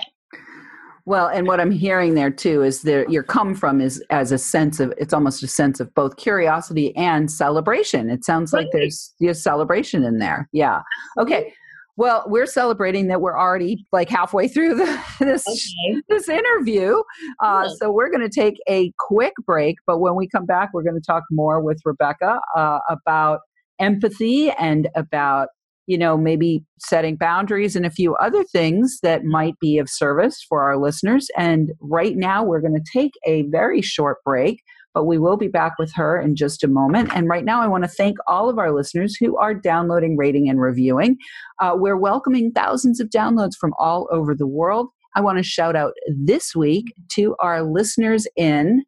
Well, 1.05 1.27
and 1.27 1.47
what 1.47 1.59
I'm 1.59 1.71
hearing 1.71 2.13
there 2.13 2.29
too 2.29 2.61
is 2.61 2.83
that 2.83 3.09
your 3.09 3.23
come 3.23 3.55
from 3.55 3.81
is 3.81 4.03
as 4.11 4.31
a 4.31 4.37
sense 4.37 4.79
of 4.79 4.93
it's 4.97 5.13
almost 5.13 5.41
a 5.41 5.47
sense 5.47 5.79
of 5.79 5.93
both 5.95 6.17
curiosity 6.17 6.95
and 6.95 7.31
celebration. 7.31 8.11
It 8.11 8.23
sounds 8.23 8.53
like 8.53 8.67
there's 8.71 9.13
there's 9.19 9.41
celebration 9.41 10.03
in 10.03 10.19
there. 10.19 10.47
Yeah. 10.51 10.83
Okay. 11.17 11.51
Well, 11.99 12.23
we're 12.27 12.45
celebrating 12.45 13.07
that 13.07 13.19
we're 13.19 13.37
already 13.37 13.85
like 13.91 14.07
halfway 14.07 14.47
through 14.47 14.75
the, 14.75 15.03
this 15.19 15.45
Okay. 15.45 16.01
this 16.07 16.29
interview. 16.29 17.01
Uh, 17.43 17.63
Cool. 17.65 17.75
so 17.77 17.91
we're 17.91 18.09
going 18.09 18.21
to 18.21 18.29
take 18.29 18.55
a 18.69 18.93
quick 18.99 19.33
break, 19.45 19.75
but 19.85 19.99
when 19.99 20.15
we 20.15 20.25
come 20.25 20.45
back, 20.45 20.69
we're 20.73 20.83
going 20.83 20.95
to 20.95 21.05
talk 21.05 21.23
more 21.29 21.59
with 21.61 21.81
Rebecca 21.83 22.39
uh, 22.55 22.79
about 22.89 23.41
empathy 23.81 24.49
and 24.51 24.87
about 24.95 25.49
you 25.87 25.97
know 25.97 26.15
maybe 26.17 26.63
setting 26.79 27.17
boundaries 27.17 27.75
and 27.75 27.85
a 27.85 27.89
few 27.91 28.15
other 28.15 28.45
things 28.45 28.99
that 29.03 29.25
might 29.25 29.59
be 29.59 29.77
of 29.77 29.89
service 29.89 30.41
for 30.47 30.63
our 30.63 30.77
listeners. 30.77 31.27
And 31.35 31.71
right 31.81 32.15
now, 32.15 32.45
we're 32.45 32.61
going 32.61 32.75
to 32.81 32.91
take 32.93 33.11
a 33.25 33.41
very 33.47 33.81
short 33.81 34.19
break. 34.23 34.61
But 34.99 35.05
we 35.05 35.17
will 35.17 35.37
be 35.37 35.47
back 35.47 35.79
with 35.79 35.93
her 35.95 36.19
in 36.19 36.35
just 36.35 36.61
a 36.61 36.67
moment. 36.67 37.11
And 37.15 37.29
right 37.29 37.45
now, 37.45 37.61
I 37.61 37.67
want 37.67 37.85
to 37.85 37.87
thank 37.87 38.17
all 38.27 38.49
of 38.49 38.59
our 38.59 38.73
listeners 38.73 39.15
who 39.15 39.37
are 39.37 39.53
downloading, 39.53 40.17
rating, 40.17 40.49
and 40.49 40.59
reviewing. 40.59 41.15
Uh, 41.61 41.71
we're 41.73 41.95
welcoming 41.95 42.51
thousands 42.51 42.99
of 42.99 43.07
downloads 43.07 43.55
from 43.57 43.73
all 43.79 44.09
over 44.11 44.35
the 44.35 44.45
world. 44.45 44.89
I 45.15 45.21
want 45.21 45.37
to 45.37 45.43
shout 45.43 45.77
out 45.77 45.93
this 46.13 46.53
week 46.53 46.93
to 47.13 47.33
our 47.39 47.63
listeners 47.63 48.27
in. 48.35 48.83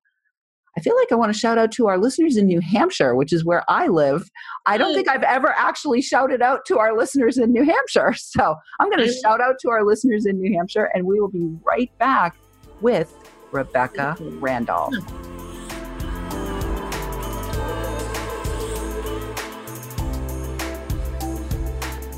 I 0.77 0.81
feel 0.81 0.97
like 0.97 1.13
I 1.13 1.15
want 1.15 1.33
to 1.33 1.39
shout 1.39 1.57
out 1.57 1.71
to 1.71 1.87
our 1.87 1.97
listeners 1.97 2.35
in 2.35 2.45
New 2.45 2.59
Hampshire, 2.59 3.15
which 3.15 3.31
is 3.31 3.45
where 3.45 3.63
I 3.69 3.87
live. 3.87 4.29
I 4.65 4.77
don't 4.77 4.93
think 4.93 5.07
I've 5.07 5.23
ever 5.23 5.53
actually 5.57 6.01
shouted 6.01 6.41
out 6.41 6.65
to 6.65 6.77
our 6.77 6.93
listeners 6.93 7.37
in 7.37 7.53
New 7.53 7.63
Hampshire. 7.63 8.13
So 8.17 8.57
I'm 8.81 8.89
going 8.89 9.07
to 9.07 9.13
shout 9.13 9.39
out 9.39 9.55
to 9.61 9.69
our 9.69 9.85
listeners 9.85 10.25
in 10.25 10.37
New 10.41 10.57
Hampshire, 10.57 10.89
and 10.93 11.05
we 11.05 11.21
will 11.21 11.31
be 11.31 11.47
right 11.65 11.89
back 11.99 12.35
with 12.81 13.15
Rebecca. 13.53 14.17
Randolph. 14.19 14.93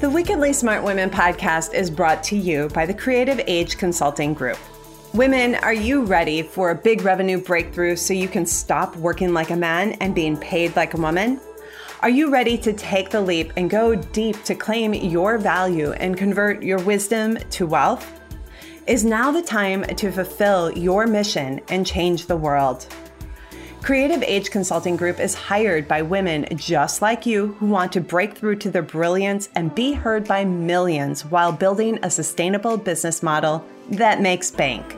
The 0.04 0.10
Wickedly 0.10 0.52
Smart 0.52 0.84
Women 0.84 1.10
podcast 1.10 1.74
is 1.74 1.90
brought 1.90 2.26
to 2.26 2.36
you 2.36 2.68
by 2.74 2.86
the 2.86 2.94
Creative 2.94 3.40
Age 3.48 3.78
Consulting 3.78 4.34
Group. 4.34 4.58
Women, 5.14 5.56
are 5.56 5.74
you 5.74 6.04
ready 6.04 6.42
for 6.42 6.72
a 6.72 6.76
big 6.76 7.04
revenue 7.04 7.40
breakthrough 7.40 7.96
so 7.96 8.14
you 8.14 8.28
can 8.28 8.46
stop 8.46 8.98
working 8.98 9.34
like 9.34 9.52
a 9.52 9.56
man 9.56 9.94
and 10.02 10.14
being 10.14 10.36
paid 10.36 10.76
like 10.76 10.94
a 10.94 10.98
woman? 10.98 11.40
Are 12.02 12.10
you 12.10 12.30
ready 12.30 12.58
to 12.58 12.74
take 12.74 13.12
the 13.12 13.22
leap 13.22 13.54
and 13.56 13.70
go 13.70 13.96
deep 13.96 14.44
to 14.44 14.56
claim 14.56 14.94
your 14.94 15.38
value 15.38 15.94
and 15.94 16.18
convert 16.18 16.62
your 16.62 16.80
wisdom 16.80 17.38
to 17.52 17.66
wealth? 17.66 18.20
Is 18.86 19.06
now 19.06 19.32
the 19.32 19.42
time 19.42 19.86
to 19.86 20.12
fulfill 20.12 20.70
your 20.78 21.08
mission 21.08 21.62
and 21.70 21.88
change 21.88 22.26
the 22.26 22.36
world? 22.36 22.94
Creative 23.84 24.24
Age 24.24 24.50
Consulting 24.50 24.96
Group 24.96 25.20
is 25.20 25.36
hired 25.36 25.88
by 25.90 26.02
women 26.02 26.48
just 26.56 27.02
like 27.02 27.26
you 27.26 27.48
who 27.60 27.66
want 27.66 27.92
to 27.92 28.00
break 28.00 28.38
through 28.38 28.56
to 28.56 28.72
their 28.72 28.82
brilliance 28.82 29.50
and 29.56 29.76
be 29.76 29.92
heard 29.92 30.26
by 30.26 30.46
millions 30.46 31.26
while 31.26 31.52
building 31.52 32.00
a 32.02 32.10
sustainable 32.10 32.78
business 32.78 33.22
model 33.22 33.66
that 33.90 34.22
makes 34.22 34.50
bank. 34.50 34.98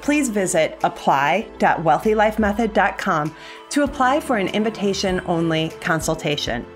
Please 0.00 0.28
visit 0.28 0.76
apply.wealthylifemethod.com 0.82 3.36
to 3.70 3.84
apply 3.84 4.18
for 4.18 4.38
an 4.38 4.48
invitation 4.48 5.20
only 5.26 5.68
consultation. 5.80 6.66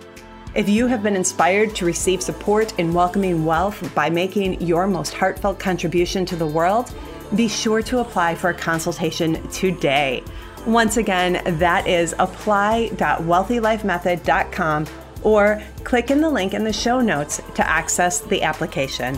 If 0.54 0.68
you 0.68 0.86
have 0.86 1.02
been 1.02 1.16
inspired 1.16 1.74
to 1.74 1.84
receive 1.84 2.22
support 2.22 2.78
in 2.78 2.94
welcoming 2.94 3.44
wealth 3.44 3.92
by 3.92 4.08
making 4.08 4.60
your 4.60 4.86
most 4.86 5.14
heartfelt 5.14 5.58
contribution 5.58 6.24
to 6.26 6.36
the 6.36 6.46
world, 6.46 6.94
be 7.34 7.48
sure 7.48 7.82
to 7.82 7.98
apply 7.98 8.36
for 8.36 8.50
a 8.50 8.54
consultation 8.54 9.50
today. 9.50 10.22
Once 10.66 10.96
again, 10.96 11.42
that 11.58 11.86
is 11.86 12.14
apply.wealthylifemethod.com 12.18 14.86
or 15.22 15.62
click 15.84 16.10
in 16.10 16.20
the 16.20 16.30
link 16.30 16.52
in 16.54 16.64
the 16.64 16.72
show 16.72 17.00
notes 17.00 17.40
to 17.54 17.68
access 17.68 18.20
the 18.20 18.42
application. 18.42 19.16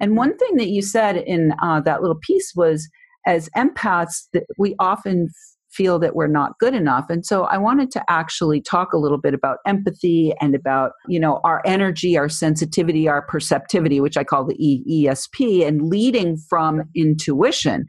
And 0.00 0.16
one 0.16 0.36
thing 0.36 0.58
that 0.58 0.68
you 0.68 0.80
said 0.80 1.16
in 1.16 1.54
uh, 1.60 1.80
that 1.80 2.02
little 2.02 2.20
piece 2.22 2.52
was 2.54 2.88
as 3.26 3.48
empaths, 3.56 4.28
that 4.32 4.44
we 4.58 4.76
often 4.78 5.30
feel 5.72 5.98
that 5.98 6.14
we're 6.14 6.26
not 6.26 6.58
good 6.58 6.74
enough 6.74 7.04
and 7.10 7.26
so 7.26 7.44
i 7.44 7.58
wanted 7.58 7.90
to 7.90 8.02
actually 8.08 8.62
talk 8.62 8.94
a 8.94 8.96
little 8.96 9.18
bit 9.18 9.34
about 9.34 9.58
empathy 9.66 10.32
and 10.40 10.54
about 10.54 10.92
you 11.06 11.20
know 11.20 11.40
our 11.44 11.60
energy 11.66 12.16
our 12.16 12.30
sensitivity 12.30 13.06
our 13.06 13.20
perceptivity 13.20 14.00
which 14.00 14.16
i 14.16 14.24
call 14.24 14.46
the 14.46 14.56
esp 14.88 15.66
and 15.66 15.82
leading 15.82 16.38
from 16.48 16.82
intuition 16.94 17.86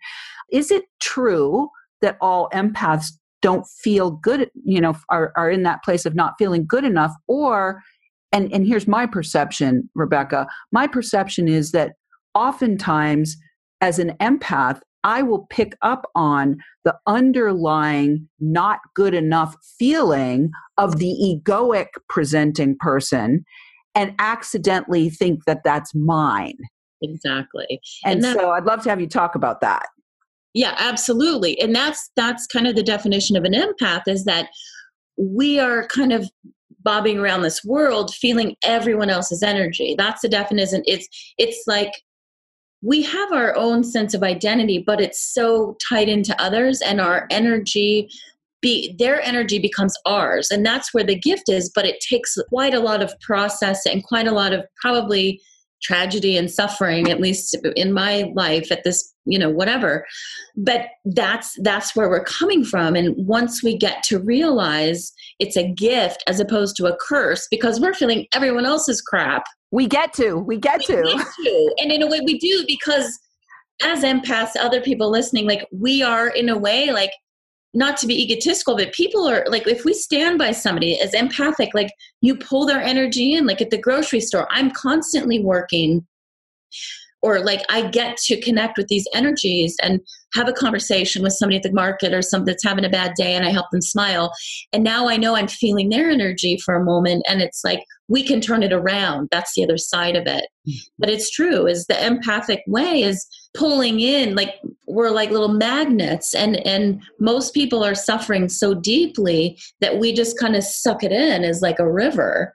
is 0.52 0.72
it 0.72 0.86
true 1.00 1.70
that 2.02 2.18
all 2.22 2.50
empaths 2.54 3.12
don't 3.42 3.68
feel 3.68 4.12
good 4.12 4.50
you 4.64 4.82
know 4.82 4.96
are, 5.10 5.32
are 5.36 5.50
in 5.50 5.64
that 5.64 5.84
place 5.84 6.06
of 6.06 6.16
not 6.16 6.34
feeling 6.38 6.66
good 6.66 6.84
enough 6.84 7.14
or 7.28 7.82
and 8.32 8.52
and 8.52 8.66
here's 8.66 8.88
my 8.88 9.06
perception 9.06 9.90
rebecca 9.96 10.48
my 10.72 10.88
perception 10.88 11.48
is 11.48 11.72
that 11.72 11.94
oftentimes 12.34 13.38
as 13.82 14.00
an 14.00 14.12
empath 14.20 14.80
I 15.04 15.22
will 15.22 15.48
pick 15.50 15.78
up 15.82 16.10
on 16.16 16.58
the 16.84 16.94
underlying 17.08 18.28
not 18.42 18.80
good 18.94 19.14
enough 19.14 19.56
feeling 19.80 20.52
of 20.78 20.98
the 20.98 21.16
egoic 21.48 21.88
presenting 22.10 22.76
person 22.78 23.46
and 23.96 24.14
accidentally 24.20 25.10
think 25.10 25.46
that 25.46 25.62
that's 25.64 25.96
mine. 25.96 26.58
Exactly. 27.02 27.80
And, 28.04 28.24
and 28.24 28.38
so 28.38 28.52
I'd 28.52 28.66
love 28.66 28.84
to 28.84 28.90
have 28.90 29.00
you 29.00 29.08
talk 29.08 29.36
about 29.36 29.62
that. 29.62 29.86
Yeah, 30.58 30.74
absolutely. 30.80 31.60
And 31.62 31.76
that's 31.76 32.10
that's 32.16 32.48
kind 32.48 32.66
of 32.66 32.76
the 32.76 32.82
definition 32.82 33.38
of 33.38 33.44
an 33.44 33.54
empath 33.54 34.08
is 34.08 34.26
that 34.26 34.50
we 35.16 35.60
are 35.60 35.86
kind 35.86 36.12
of 36.12 36.28
bobbing 36.84 37.20
around 37.20 37.44
this 37.44 37.64
world 37.64 38.12
feeling 38.16 38.56
everyone 38.64 39.12
else's 39.12 39.44
energy. 39.44 39.94
That's 39.96 40.22
the 40.22 40.30
definition. 40.30 40.82
It's 40.88 41.08
it's 41.38 41.68
like 41.68 41.92
we 42.82 43.04
have 43.04 43.32
our 43.32 43.56
own 43.56 43.84
sense 43.84 44.16
of 44.16 44.24
identity, 44.24 44.84
but 44.84 45.00
it's 45.00 45.22
so 45.22 45.78
tied 45.88 46.10
into 46.10 46.40
others 46.42 46.82
and 46.82 47.00
our 47.00 47.28
energy 47.30 48.10
be 48.60 48.96
their 48.98 49.22
energy 49.22 49.60
becomes 49.60 49.94
ours. 50.08 50.50
And 50.50 50.66
that's 50.66 50.92
where 50.92 51.04
the 51.04 51.20
gift 51.20 51.50
is, 51.50 51.70
but 51.70 51.86
it 51.86 52.00
takes 52.00 52.36
quite 52.50 52.74
a 52.74 52.80
lot 52.80 53.04
of 53.04 53.14
process 53.20 53.86
and 53.86 54.04
quite 54.04 54.26
a 54.26 54.32
lot 54.32 54.54
of 54.54 54.66
probably 54.82 55.40
tragedy 55.82 56.38
and 56.38 56.50
suffering 56.50 57.10
at 57.10 57.22
least 57.22 57.56
in 57.76 57.94
my 57.94 58.32
life 58.36 58.72
at 58.72 58.84
this 58.84 59.14
you 59.28 59.38
know 59.38 59.50
whatever. 59.50 60.06
But 60.56 60.88
that's 61.06 61.58
that's 61.62 61.96
where 61.96 62.10
we're 62.10 62.24
coming 62.24 62.64
from. 62.64 62.96
And 62.96 63.14
once 63.28 63.64
we 63.64 63.78
get 63.78 64.02
to 64.04 64.20
realize 64.20 65.14
it's 65.40 65.58
a 65.58 65.68
gift 65.68 66.24
as 66.28 66.40
opposed 66.40 66.76
to 66.78 66.88
a 66.88 66.98
curse 66.98 67.48
because 67.52 67.80
we're 67.80 67.94
feeling 67.94 68.26
everyone 68.34 68.66
else's 68.66 69.02
crap. 69.02 69.44
We 69.72 69.86
get 69.86 70.14
to 70.14 70.38
we 70.38 70.58
get, 70.58 70.80
we 70.80 70.86
to. 70.86 71.04
get 71.04 71.28
to. 71.44 71.76
And 71.78 71.92
in 71.92 72.02
a 72.02 72.08
way 72.08 72.22
we 72.26 72.40
do 72.40 72.64
because 72.66 73.20
as 73.84 74.04
empaths 74.04 74.56
other 74.60 74.82
people 74.82 75.12
listening 75.12 75.46
like 75.46 75.68
we 75.72 76.02
are 76.02 76.30
in 76.30 76.50
a 76.50 76.58
way 76.58 76.92
like 76.92 77.12
not 77.78 77.96
to 77.96 78.08
be 78.08 78.20
egotistical, 78.20 78.76
but 78.76 78.92
people 78.92 79.28
are 79.30 79.46
like, 79.50 79.68
if 79.68 79.86
we 79.86 79.94
stand 79.94 80.40
by 80.40 80.52
somebody 80.52 81.00
as 81.00 81.14
empathic, 81.14 81.70
like 81.76 81.92
you 82.22 82.36
pull 82.36 82.66
their 82.66 82.82
energy 82.82 83.36
in, 83.36 83.46
like 83.46 83.62
at 83.62 83.70
the 83.70 83.78
grocery 83.78 84.20
store, 84.20 84.48
I'm 84.50 84.72
constantly 84.72 85.40
working 85.40 86.06
or 87.22 87.40
like 87.40 87.62
I 87.70 87.88
get 87.88 88.18
to 88.18 88.42
connect 88.42 88.80
with 88.80 88.88
these 88.88 89.08
energies 89.14 89.76
and 89.84 90.00
have 90.34 90.50
a 90.50 90.54
conversation 90.54 91.22
with 91.22 91.34
somebody 91.34 91.58
at 91.58 91.64
the 91.64 91.72
market 91.72 92.14
or 92.14 92.24
somebody 92.24 92.52
that's 92.52 92.64
having 92.64 92.84
a 92.86 92.90
bad 92.90 93.14
day 93.16 93.36
and 93.36 93.46
I 93.46 93.52
help 93.52 93.68
them 93.72 93.82
smile. 93.82 94.34
And 94.74 94.84
now 94.84 95.08
I 95.08 95.18
know 95.18 95.36
I'm 95.36 95.48
feeling 95.48 95.90
their 95.90 96.10
energy 96.10 96.58
for 96.66 96.74
a 96.74 96.84
moment 96.84 97.26
and 97.30 97.44
it's 97.44 97.64
like 97.64 97.84
we 98.10 98.24
can 98.24 98.40
turn 98.40 98.64
it 98.64 98.72
around. 98.72 99.28
That's 99.32 99.54
the 99.54 99.64
other 99.64 99.78
side 99.78 100.16
of 100.16 100.28
it. 100.28 100.48
Mm-hmm. 100.68 100.78
But 100.98 101.10
it's 101.10 101.30
true 101.30 101.68
is 101.68 101.86
the 101.86 102.06
empathic 102.06 102.64
way 102.68 103.02
is 103.02 103.28
pulling 103.54 104.00
in 104.00 104.36
like 104.36 104.56
we're 104.88 105.10
like 105.10 105.32
little 105.32 105.54
magnets 105.54 106.34
and 106.34 106.66
and 106.66 107.02
most 107.20 107.54
people 107.54 107.84
are 107.84 107.96
suffering 107.96 108.50
so 108.50 108.74
deeply 108.74 109.58
that 109.82 109.98
we 109.98 110.14
just 110.14 110.40
kind 110.40 110.56
of 110.56 110.64
suck 110.64 111.04
it 111.04 111.12
in 111.12 111.44
as 111.44 111.62
like 111.62 111.80
a 111.80 111.92
river. 111.92 112.54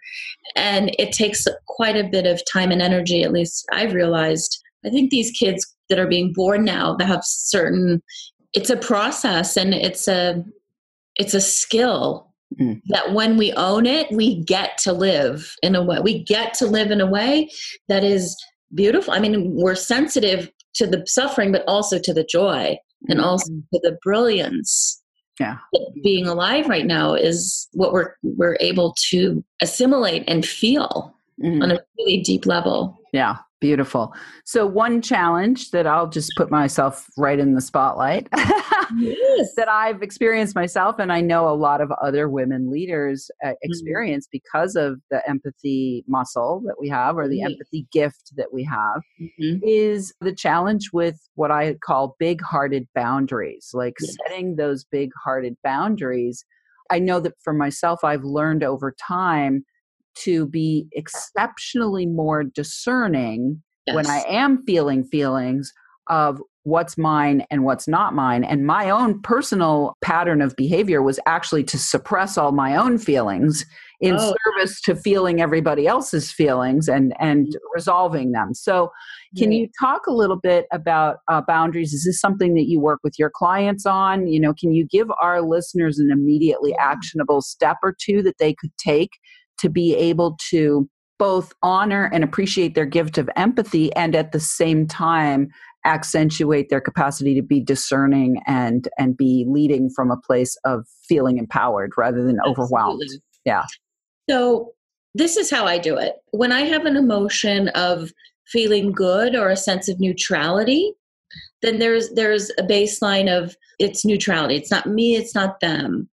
And 0.57 0.95
it 0.99 1.13
takes 1.13 1.47
quite 1.67 1.97
a 1.97 2.09
bit 2.09 2.27
of 2.27 2.43
time 2.51 2.71
and 2.71 2.83
energy 2.83 3.23
at 3.23 3.33
least 3.33 3.67
I've 3.73 3.95
realized 3.95 4.63
I 4.85 4.91
think 4.91 5.11
these 5.11 5.31
kids 5.31 5.67
that 5.89 5.99
are 5.99 6.09
being 6.09 6.33
born 6.33 6.65
now 6.65 6.97
that 6.97 7.07
have 7.07 7.25
certain 7.25 8.03
it's 8.55 8.71
a 8.71 8.77
process 8.77 9.57
and 9.57 9.75
it's 9.75 10.09
a 10.09 10.45
it's 11.17 11.35
a 11.35 11.41
skill 11.41 12.32
mm. 12.61 12.81
that 12.87 13.13
when 13.13 13.37
we 13.37 13.53
own 13.53 13.87
it 13.87 14.11
we 14.11 14.43
get 14.45 14.79
to 14.79 14.93
live 14.93 15.55
in 15.63 15.75
a 15.75 15.83
way 15.83 15.99
we 16.01 16.23
get 16.25 16.55
to 16.55 16.67
live 16.67 16.91
in 16.91 17.01
a 17.01 17.07
way 17.07 17.49
that 17.89 18.05
is 18.05 18.37
beautiful 18.75 19.13
i 19.13 19.19
mean 19.19 19.55
we're 19.55 19.75
sensitive 19.75 20.51
to 20.75 20.87
the 20.87 21.05
suffering 21.07 21.53
but 21.53 21.65
also 21.67 21.99
to 21.99 22.15
the 22.15 22.25
joy 22.25 22.77
and 23.09 23.21
mm. 23.21 23.25
also 23.25 23.49
to 23.73 23.81
the 23.83 23.99
brilliance 24.03 25.03
yeah 25.41 25.57
being 26.03 26.27
alive 26.27 26.69
right 26.69 26.87
now 26.87 27.15
is 27.15 27.69
what 27.73 27.93
we're 27.93 28.15
we're 28.23 28.57
able 28.61 28.95
to 29.11 29.45
assimilate 29.61 30.25
and 30.29 30.47
feel 30.47 31.15
mm. 31.43 31.63
on 31.63 31.71
a 31.71 31.81
really 31.99 32.21
deep 32.21 32.47
level 32.47 32.99
yeah 33.13 33.37
Beautiful. 33.63 34.13
So, 34.45 34.67
one 34.67 35.01
challenge 35.01 35.71
that 35.71 35.87
I'll 35.87 36.09
just 36.09 36.33
put 36.37 36.51
myself 36.51 37.07
right 37.17 37.39
in 37.39 37.55
the 37.55 37.61
spotlight 37.61 38.27
yes. 38.99 39.55
that 39.57 39.69
I've 39.69 40.03
experienced 40.03 40.57
myself, 40.57 40.99
and 40.99 41.13
I 41.13 41.21
know 41.21 41.49
a 41.49 41.55
lot 41.55 41.81
of 41.81 41.93
other 42.03 42.29
women 42.29 42.73
leaders 42.73 43.31
uh, 43.45 43.51
mm-hmm. 43.51 43.55
experience 43.63 44.27
mm-hmm. 44.27 44.39
because 44.43 44.75
of 44.75 45.01
the 45.13 45.23
empathy 45.29 46.03
muscle 46.09 46.61
that 46.67 46.75
we 46.81 46.89
have 46.89 47.17
or 47.17 47.29
the 47.29 47.37
mm-hmm. 47.37 47.53
empathy 47.53 47.87
gift 47.93 48.33
that 48.37 48.53
we 48.53 48.65
have, 48.65 49.01
mm-hmm. 49.21 49.59
is 49.63 50.13
the 50.21 50.35
challenge 50.35 50.91
with 50.93 51.21
what 51.37 51.53
I 51.53 51.75
call 51.75 52.17
big 52.19 52.43
hearted 52.43 52.89
boundaries, 52.97 53.71
like 53.73 53.95
yes. 54.01 54.17
setting 54.27 54.57
those 54.57 54.83
big 54.83 55.11
hearted 55.23 55.57
boundaries. 55.63 56.45
I 56.91 56.99
know 56.99 57.21
that 57.21 57.35
for 57.45 57.53
myself, 57.53 58.03
I've 58.03 58.25
learned 58.25 58.65
over 58.65 58.93
time 59.01 59.65
to 60.15 60.47
be 60.47 60.87
exceptionally 60.93 62.07
more 62.07 62.45
discerning 62.45 63.63
yes. 63.87 63.95
when 63.97 64.07
I 64.07 64.25
am 64.29 64.65
feeling 64.65 65.05
feelings 65.05 65.73
of 66.09 66.41
what's 66.65 66.97
mine 66.97 67.45
and 67.51 67.65
what's 67.65 67.89
not 67.89 68.15
mine. 68.15 68.45
And 68.45 68.67
my 68.67 68.89
own 68.89 69.21
personal 69.23 69.97
pattern 70.01 70.41
of 70.41 70.55
behavior 70.57 71.03
was 71.03 71.19
actually 71.27 71.65
to 71.65 71.79
suppress 71.79 72.39
all 72.39 72.53
my 72.53 72.77
own 72.77 72.99
feelings 72.99 73.67
in 74.01 74.17
oh. 74.19 74.35
service 74.45 74.81
to 74.83 74.95
feeling 74.95 75.41
everybody 75.41 75.87
else's 75.87 76.31
feelings 76.31 76.89
and 76.89 77.15
and 77.19 77.47
mm-hmm. 77.47 77.57
resolving 77.75 78.33
them. 78.33 78.55
So, 78.55 78.91
can 79.39 79.51
you 79.51 79.69
talk 79.81 80.07
a 80.07 80.13
little 80.13 80.37
bit 80.37 80.67
about 80.73 81.19
uh, 81.29 81.41
boundaries? 81.41 81.93
Is 81.93 82.05
this 82.05 82.21
something 82.21 82.55
that 82.55 82.69
you 82.69 82.81
work 82.81 83.01
with 83.03 83.19
your 83.19 83.31
clients 83.31 83.87
on? 83.87 84.27
You 84.27 84.41
know, 84.41 84.55
can 84.59 84.73
you 84.73 84.87
give 84.87 85.11
our 85.21 85.41
listeners 85.41 85.99
an 85.99 86.11
immediately 86.13 86.75
actionable 86.77 87.41
step 87.41 87.79
or 87.83 87.95
two 87.99 88.23
that 88.23 88.39
they 88.39 88.55
could 88.55 88.77
take 88.77 89.11
to 89.59 89.69
be 89.69 89.95
able 89.95 90.37
to 90.51 90.89
both 91.19 91.53
honor 91.63 92.11
and 92.13 92.25
appreciate 92.25 92.75
their 92.75 92.87
gift 92.87 93.17
of 93.17 93.31
empathy 93.37 93.95
and 93.95 94.17
at 94.17 94.33
the 94.33 94.41
same 94.41 94.87
time 94.87 95.49
accentuate 95.85 96.69
their 96.69 96.81
capacity 96.81 97.35
to 97.35 97.43
be 97.43 97.61
discerning 97.61 98.41
and 98.47 98.89
and 98.99 99.17
be 99.17 99.45
leading 99.49 99.91
from 99.91 100.11
a 100.11 100.17
place 100.17 100.57
of 100.65 100.87
feeling 101.09 101.39
empowered 101.39 101.93
rather 101.97 102.25
than 102.25 102.39
overwhelmed. 102.47 103.03
Absolutely. 103.03 103.23
yeah. 103.45 103.65
So 104.29 104.73
this 105.15 105.37
is 105.37 105.51
how 105.51 105.67
i 105.67 105.79
do 105.79 105.97
it. 105.97 106.17
When 106.31 106.53
i 106.53 106.63
have 106.63 106.87
an 106.87 106.97
emotion 106.97 107.69
of 107.69 108.13
feeling 108.47 108.93
good 108.93 109.37
or 109.37 109.49
a 109.49 109.57
sense 109.57 109.89
of 109.89 110.01
neutrality 110.01 110.93
then 111.63 111.79
there's 111.79 112.11
there's 112.11 112.51
a 112.59 112.63
baseline 112.63 113.29
of 113.31 113.57
it's 113.79 114.05
neutrality. 114.05 114.57
It's 114.57 114.71
not 114.71 114.87
me 114.87 115.17
it's 115.17 115.35
not 115.35 115.61
them 115.61 116.09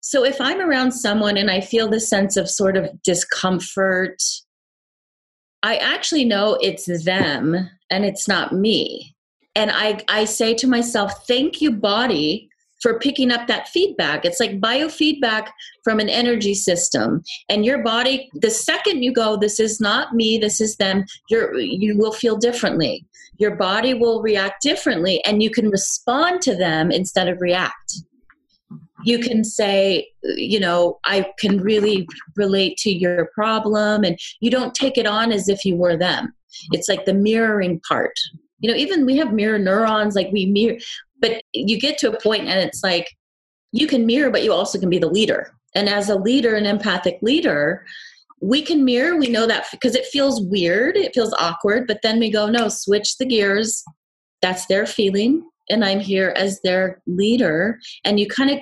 so 0.00 0.24
if 0.24 0.40
I'm 0.40 0.60
around 0.60 0.92
someone 0.92 1.36
and 1.36 1.50
I 1.50 1.60
feel 1.60 1.88
this 1.88 2.08
sense 2.08 2.36
of 2.36 2.48
sort 2.48 2.76
of 2.76 2.90
discomfort, 3.02 4.22
I 5.62 5.76
actually 5.76 6.24
know 6.24 6.58
it's 6.60 6.86
them 7.04 7.70
and 7.90 8.04
it's 8.04 8.26
not 8.26 8.52
me. 8.52 9.14
And 9.54 9.70
I, 9.70 10.02
I 10.08 10.24
say 10.24 10.54
to 10.54 10.66
myself, 10.66 11.26
thank 11.26 11.60
you, 11.60 11.70
body, 11.70 12.48
for 12.80 12.98
picking 12.98 13.30
up 13.30 13.46
that 13.46 13.68
feedback. 13.68 14.24
It's 14.24 14.40
like 14.40 14.60
biofeedback 14.60 15.48
from 15.84 16.00
an 16.00 16.08
energy 16.08 16.54
system. 16.54 17.22
And 17.50 17.66
your 17.66 17.82
body, 17.82 18.30
the 18.34 18.50
second 18.50 19.02
you 19.02 19.12
go, 19.12 19.36
this 19.36 19.60
is 19.60 19.80
not 19.80 20.14
me, 20.14 20.38
this 20.38 20.62
is 20.62 20.76
them, 20.76 21.04
you're, 21.28 21.58
you 21.58 21.98
will 21.98 22.12
feel 22.12 22.36
differently. 22.38 23.04
Your 23.38 23.54
body 23.54 23.92
will 23.92 24.22
react 24.22 24.62
differently, 24.62 25.22
and 25.24 25.42
you 25.42 25.50
can 25.50 25.70
respond 25.70 26.42
to 26.42 26.54
them 26.54 26.90
instead 26.90 27.28
of 27.28 27.40
react 27.40 28.02
you 29.04 29.18
can 29.18 29.44
say 29.44 30.08
you 30.22 30.60
know 30.60 30.98
i 31.04 31.26
can 31.38 31.60
really 31.60 32.06
relate 32.36 32.76
to 32.76 32.90
your 32.90 33.30
problem 33.34 34.04
and 34.04 34.18
you 34.40 34.50
don't 34.50 34.74
take 34.74 34.98
it 34.98 35.06
on 35.06 35.32
as 35.32 35.48
if 35.48 35.64
you 35.64 35.76
were 35.76 35.96
them. 35.96 36.32
It's 36.72 36.88
like 36.88 37.04
the 37.04 37.14
mirroring 37.14 37.80
part. 37.86 38.12
You 38.60 38.70
know 38.70 38.76
even 38.76 39.06
we 39.06 39.16
have 39.16 39.32
mirror 39.32 39.58
neurons 39.58 40.14
like 40.14 40.30
we 40.32 40.46
mirror 40.46 40.78
but 41.20 41.42
you 41.52 41.78
get 41.78 41.98
to 41.98 42.10
a 42.10 42.20
point 42.20 42.48
and 42.48 42.60
it's 42.60 42.82
like 42.82 43.08
you 43.72 43.86
can 43.86 44.06
mirror 44.06 44.30
but 44.30 44.42
you 44.42 44.52
also 44.52 44.78
can 44.78 44.90
be 44.90 44.98
the 44.98 45.08
leader. 45.08 45.54
And 45.74 45.88
as 45.88 46.08
a 46.08 46.16
leader 46.16 46.54
an 46.54 46.66
empathic 46.66 47.18
leader 47.22 47.84
we 48.42 48.62
can 48.62 48.84
mirror 48.84 49.16
we 49.16 49.28
know 49.28 49.46
that 49.46 49.66
because 49.70 49.94
it 49.94 50.06
feels 50.06 50.42
weird 50.42 50.96
it 50.96 51.14
feels 51.14 51.34
awkward 51.38 51.86
but 51.86 52.00
then 52.02 52.18
we 52.18 52.30
go 52.30 52.48
no 52.48 52.68
switch 52.68 53.16
the 53.18 53.26
gears. 53.26 53.84
That's 54.42 54.66
their 54.66 54.86
feeling 54.86 55.44
and 55.70 55.84
i'm 55.84 56.00
here 56.00 56.34
as 56.36 56.60
their 56.62 57.00
leader. 57.06 57.78
And 58.04 58.18
you 58.18 58.26
kind 58.26 58.50
of 58.50 58.58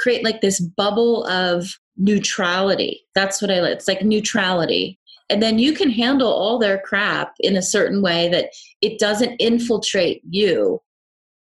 create 0.00 0.24
like 0.24 0.40
this 0.40 0.60
bubble 0.60 1.24
of 1.26 1.68
neutrality. 1.96 3.02
That's 3.14 3.40
what 3.40 3.50
I 3.50 3.60
like. 3.60 3.72
It's 3.72 3.88
like 3.88 4.02
neutrality. 4.02 4.98
And 5.28 5.40
then 5.42 5.58
you 5.58 5.72
can 5.72 5.90
handle 5.90 6.32
all 6.32 6.58
their 6.58 6.78
crap 6.78 7.34
in 7.38 7.56
a 7.56 7.62
certain 7.62 8.02
way 8.02 8.28
that 8.30 8.50
it 8.80 8.98
doesn't 8.98 9.36
infiltrate 9.36 10.22
you. 10.28 10.80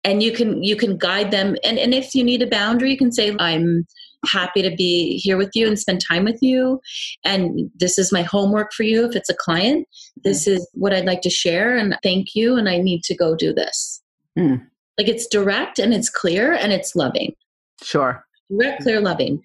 And 0.03 0.23
you 0.23 0.33
can 0.33 0.63
you 0.63 0.77
can 0.77 0.97
guide 0.97 1.31
them. 1.31 1.57
And, 1.63 1.79
and 1.79 1.95
if 1.95 2.15
you 2.15 2.25
need 2.25 2.43
a 2.43 2.49
boundary, 2.49 2.91
you 2.91 2.97
can 2.97 3.13
say, 3.13 3.37
I'm 3.39 3.87
happy 4.27 4.63
to 4.63 4.75
be 4.75 5.19
here 5.19 5.37
with 5.37 5.51
you 5.55 5.67
and 5.67 5.79
spend 5.79 6.03
time 6.05 6.25
with 6.25 6.43
you. 6.43 6.81
And 7.25 7.71
this 7.77 7.99
is 7.99 8.13
my 8.13 8.23
homework 8.23 8.73
for 8.73 8.83
you 8.83 9.07
if 9.07 9.15
it's 9.15 9.31
a 9.31 9.35
client. 9.35 9.87
This 10.25 10.47
mm. 10.47 10.53
is 10.53 10.69
what 10.73 10.93
I'd 10.93 11.07
like 11.07 11.23
to 11.23 11.31
share 11.31 11.77
and 11.77 11.97
thank 12.03 12.35
you. 12.35 12.57
And 12.57 12.69
I 12.69 12.79
need 12.79 13.03
to 13.05 13.17
go 13.17 13.35
do 13.35 13.53
this. 13.53 14.03
Mm. 14.39 14.67
Like 14.99 15.09
it's 15.09 15.27
direct 15.27 15.79
and 15.79 15.95
it's 15.95 16.11
clear 16.11 16.53
and 16.53 16.73
it's 16.73 16.95
loving. 16.95 17.35
Sure. 17.83 18.25
Direct, 18.51 18.83
clear, 18.83 19.01
loving. 19.01 19.43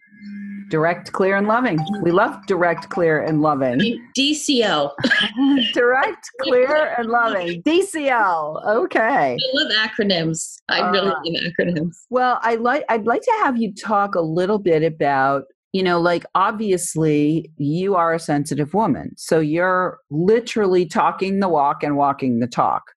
Direct, 0.70 1.12
clear, 1.12 1.36
and 1.38 1.48
loving. 1.48 1.78
We 2.02 2.10
love 2.12 2.36
direct, 2.48 2.90
clear, 2.90 3.22
and 3.22 3.42
loving. 3.42 3.80
DCL. 4.18 4.92
direct, 5.74 6.28
clear, 6.42 6.96
and 6.98 7.08
loving. 7.10 7.62
DCL. 7.62 8.66
Okay. 8.66 9.38
I 9.38 9.38
love 9.54 9.72
acronyms. 9.74 10.58
I 10.70 10.90
really 10.90 11.10
Uh, 11.10 11.14
love 11.14 11.54
acronyms. 11.60 11.96
Well, 12.10 12.40
I 12.42 12.56
like 12.56 12.84
I'd 12.90 13.06
like 13.06 13.22
to 13.22 13.34
have 13.44 13.58
you 13.58 13.74
talk 13.76 14.16
a 14.16 14.22
little 14.22 14.58
bit 14.58 14.82
about, 14.82 15.44
you 15.72 15.84
know, 15.84 16.02
like 16.02 16.26
obviously 16.34 17.52
you 17.58 17.94
are 17.96 18.14
a 18.16 18.20
sensitive 18.20 18.74
woman. 18.74 19.12
So 19.18 19.40
you're 19.40 20.00
literally 20.10 20.88
talking 20.88 21.42
the 21.42 21.50
walk 21.50 21.84
and 21.84 21.96
walking 21.96 22.40
the 22.40 22.48
talk. 22.48 22.92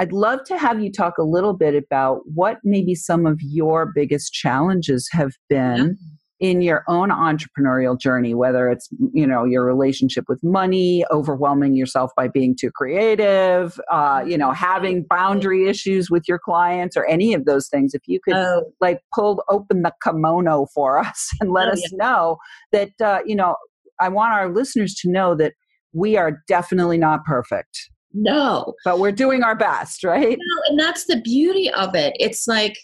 I'd 0.00 0.12
love 0.12 0.44
to 0.46 0.56
have 0.56 0.82
you 0.82 0.90
talk 0.90 1.18
a 1.18 1.22
little 1.22 1.52
bit 1.52 1.74
about 1.74 2.22
what 2.24 2.56
maybe 2.64 2.94
some 2.94 3.26
of 3.26 3.38
your 3.42 3.92
biggest 3.94 4.32
challenges 4.32 5.06
have 5.12 5.32
been 5.50 5.98
in 6.40 6.62
your 6.62 6.84
own 6.88 7.10
entrepreneurial 7.10 8.00
journey 8.00 8.32
whether 8.32 8.70
it's 8.70 8.88
you 9.12 9.26
know 9.26 9.44
your 9.44 9.62
relationship 9.62 10.24
with 10.26 10.40
money 10.42 11.04
overwhelming 11.10 11.76
yourself 11.76 12.10
by 12.16 12.26
being 12.28 12.56
too 12.58 12.70
creative 12.70 13.78
uh, 13.92 14.24
you 14.26 14.38
know 14.38 14.50
having 14.50 15.04
boundary 15.10 15.68
issues 15.68 16.10
with 16.10 16.24
your 16.26 16.38
clients 16.38 16.96
or 16.96 17.04
any 17.04 17.34
of 17.34 17.44
those 17.44 17.68
things. 17.68 17.92
If 17.92 18.00
you 18.06 18.20
could 18.24 18.36
Oh, 18.36 18.62
like 18.80 19.00
pull 19.14 19.44
open 19.50 19.82
the 19.82 19.92
kimono 20.02 20.66
for 20.74 20.98
us 21.06 21.28
and 21.42 21.52
let 21.52 21.68
Oh, 21.68 21.72
us 21.72 21.92
know 21.92 22.38
that 22.72 22.92
uh, 23.04 23.18
you 23.26 23.36
know 23.36 23.54
i 24.00 24.08
want 24.08 24.32
our 24.32 24.48
listeners 24.48 24.94
to 24.94 25.10
know 25.10 25.34
that 25.34 25.52
we 25.92 26.16
are 26.16 26.42
definitely 26.48 26.96
not 26.96 27.22
perfect 27.26 27.90
no. 28.12 28.74
but 28.84 28.98
we're 28.98 29.12
doing 29.12 29.42
our 29.42 29.54
best 29.54 30.04
right 30.04 30.38
No, 30.38 30.62
and 30.68 30.78
that's 30.78 31.06
the 31.06 31.20
beauty 31.20 31.70
of 31.70 31.94
it. 31.94 32.16
It's 32.18 32.46
like 32.46 32.78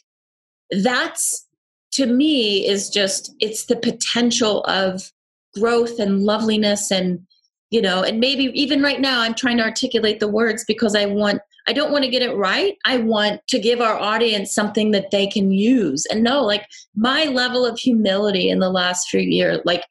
that's 0.71 1.47
to 1.93 2.07
me 2.07 2.67
is 2.67 2.91
just 2.91 3.35
it's 3.41 3.67
the 3.67 3.77
potential 3.77 4.63
of 4.65 5.11
growth 5.55 5.99
and 5.99 6.25
loveliness 6.25 6.91
and 6.91 7.21
you 7.71 7.81
know 7.81 8.03
and 8.03 8.21
maybe 8.21 8.45
even 8.55 8.83
right 8.83 9.01
now 9.01 9.21
i'm 9.21 9.35
trying 9.35 9.57
to 9.57 9.63
articulate 9.63 10.21
the 10.21 10.29
words 10.29 10.65
because 10.67 10.95
i 10.95 11.07
want 11.07 11.41
i 11.67 11.73
don't 11.73 11.91
want 11.91 12.05
to 12.05 12.11
get 12.11 12.23
it 12.23 12.37
right 12.37 12.75
i 12.85 12.99
want 12.99 13.41
to 13.49 13.59
give 13.59 13.81
our 13.81 13.99
audience 13.99 14.53
something 14.53 14.91
that 14.91 15.11
they 15.11 15.27
can 15.27 15.51
use 15.51 16.05
and 16.07 16.23
no, 16.23 16.43
like 16.45 16.67
my 16.95 17.25
level 17.25 17.65
of 17.65 17.79
humility 17.79 18.51
in 18.51 18.59
the 18.59 18.71
last 18.71 19.09
few 19.09 19.21
years 19.21 19.59
like 19.65 19.83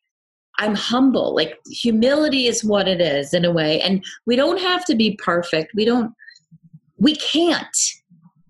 i'm 0.59 0.75
humble 0.75 1.35
like 1.35 1.59
humility 1.69 2.47
is 2.47 2.63
what 2.63 2.87
it 2.87 3.01
is 3.01 3.33
in 3.33 3.45
a 3.45 3.51
way 3.51 3.81
and 3.81 4.03
we 4.25 4.35
don't 4.35 4.59
have 4.59 4.85
to 4.85 4.95
be 4.95 5.17
perfect 5.17 5.71
we 5.75 5.85
don't 5.85 6.13
we 6.97 7.15
can't. 7.15 7.77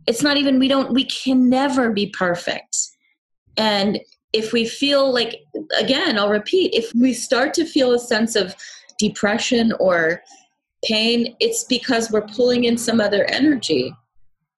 It's 0.07 0.21
not 0.21 0.37
even 0.37 0.59
we 0.59 0.67
don't 0.67 0.93
we 0.93 1.05
can 1.05 1.49
never 1.49 1.91
be 1.91 2.07
perfect. 2.07 2.77
And 3.57 3.99
if 4.33 4.51
we 4.51 4.67
feel 4.67 5.13
like 5.13 5.37
again 5.79 6.19
i'll 6.19 6.29
repeat 6.29 6.73
if 6.73 6.91
we 6.93 7.13
start 7.13 7.53
to 7.53 7.63
feel 7.63 7.93
a 7.93 7.99
sense 7.99 8.35
of 8.35 8.53
depression 8.99 9.71
or 9.79 10.21
pain 10.83 11.33
it's 11.39 11.63
because 11.63 12.11
we're 12.11 12.27
pulling 12.27 12.65
in 12.65 12.77
some 12.77 12.99
other 12.99 13.25
energy. 13.25 13.93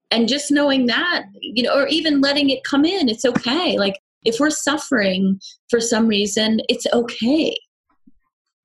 And 0.09 0.27
just 0.27 0.51
knowing 0.51 0.85
that 0.87 1.25
you 1.41 1.63
know 1.63 1.73
or 1.75 1.87
even 1.87 2.21
letting 2.21 2.49
it 2.49 2.63
come 2.63 2.85
in 2.85 3.09
it's 3.09 3.25
okay 3.25 3.77
like 3.77 3.95
if 4.23 4.39
we're 4.39 4.49
suffering 4.49 5.39
for 5.69 5.79
some 5.79 6.07
reason 6.07 6.59
it's 6.69 6.87
okay. 6.93 7.55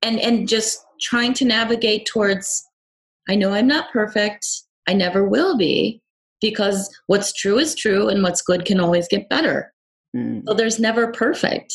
And 0.01 0.19
and 0.19 0.47
just 0.47 0.79
trying 1.01 1.33
to 1.35 1.45
navigate 1.45 2.05
towards 2.05 2.63
i 3.29 3.35
know 3.35 3.53
i'm 3.53 3.67
not 3.67 3.91
perfect. 3.91 4.45
I 4.87 4.93
never 4.93 5.27
will 5.27 5.57
be 5.57 6.01
because 6.41 6.93
what's 7.07 7.31
true 7.31 7.57
is 7.57 7.73
true 7.73 8.09
and 8.09 8.21
what's 8.21 8.41
good 8.41 8.65
can 8.65 8.81
always 8.81 9.07
get 9.07 9.29
better. 9.29 9.73
Mm, 10.15 10.43
so 10.45 10.53
there's 10.53 10.77
never 10.77 11.09
perfect. 11.13 11.73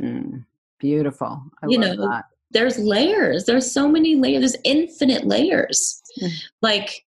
Mm. 0.00 0.44
beautiful. 0.80 1.42
I 1.62 1.66
You 1.68 1.78
love 1.78 1.98
know, 1.98 2.08
that. 2.10 2.24
there's 2.50 2.78
layers. 2.78 3.44
There's 3.44 3.70
so 3.70 3.86
many 3.88 4.14
layers. 4.16 4.40
There's 4.40 4.62
infinite 4.64 5.26
layers. 5.26 6.00
Mm. 6.22 6.30
like 6.62 7.04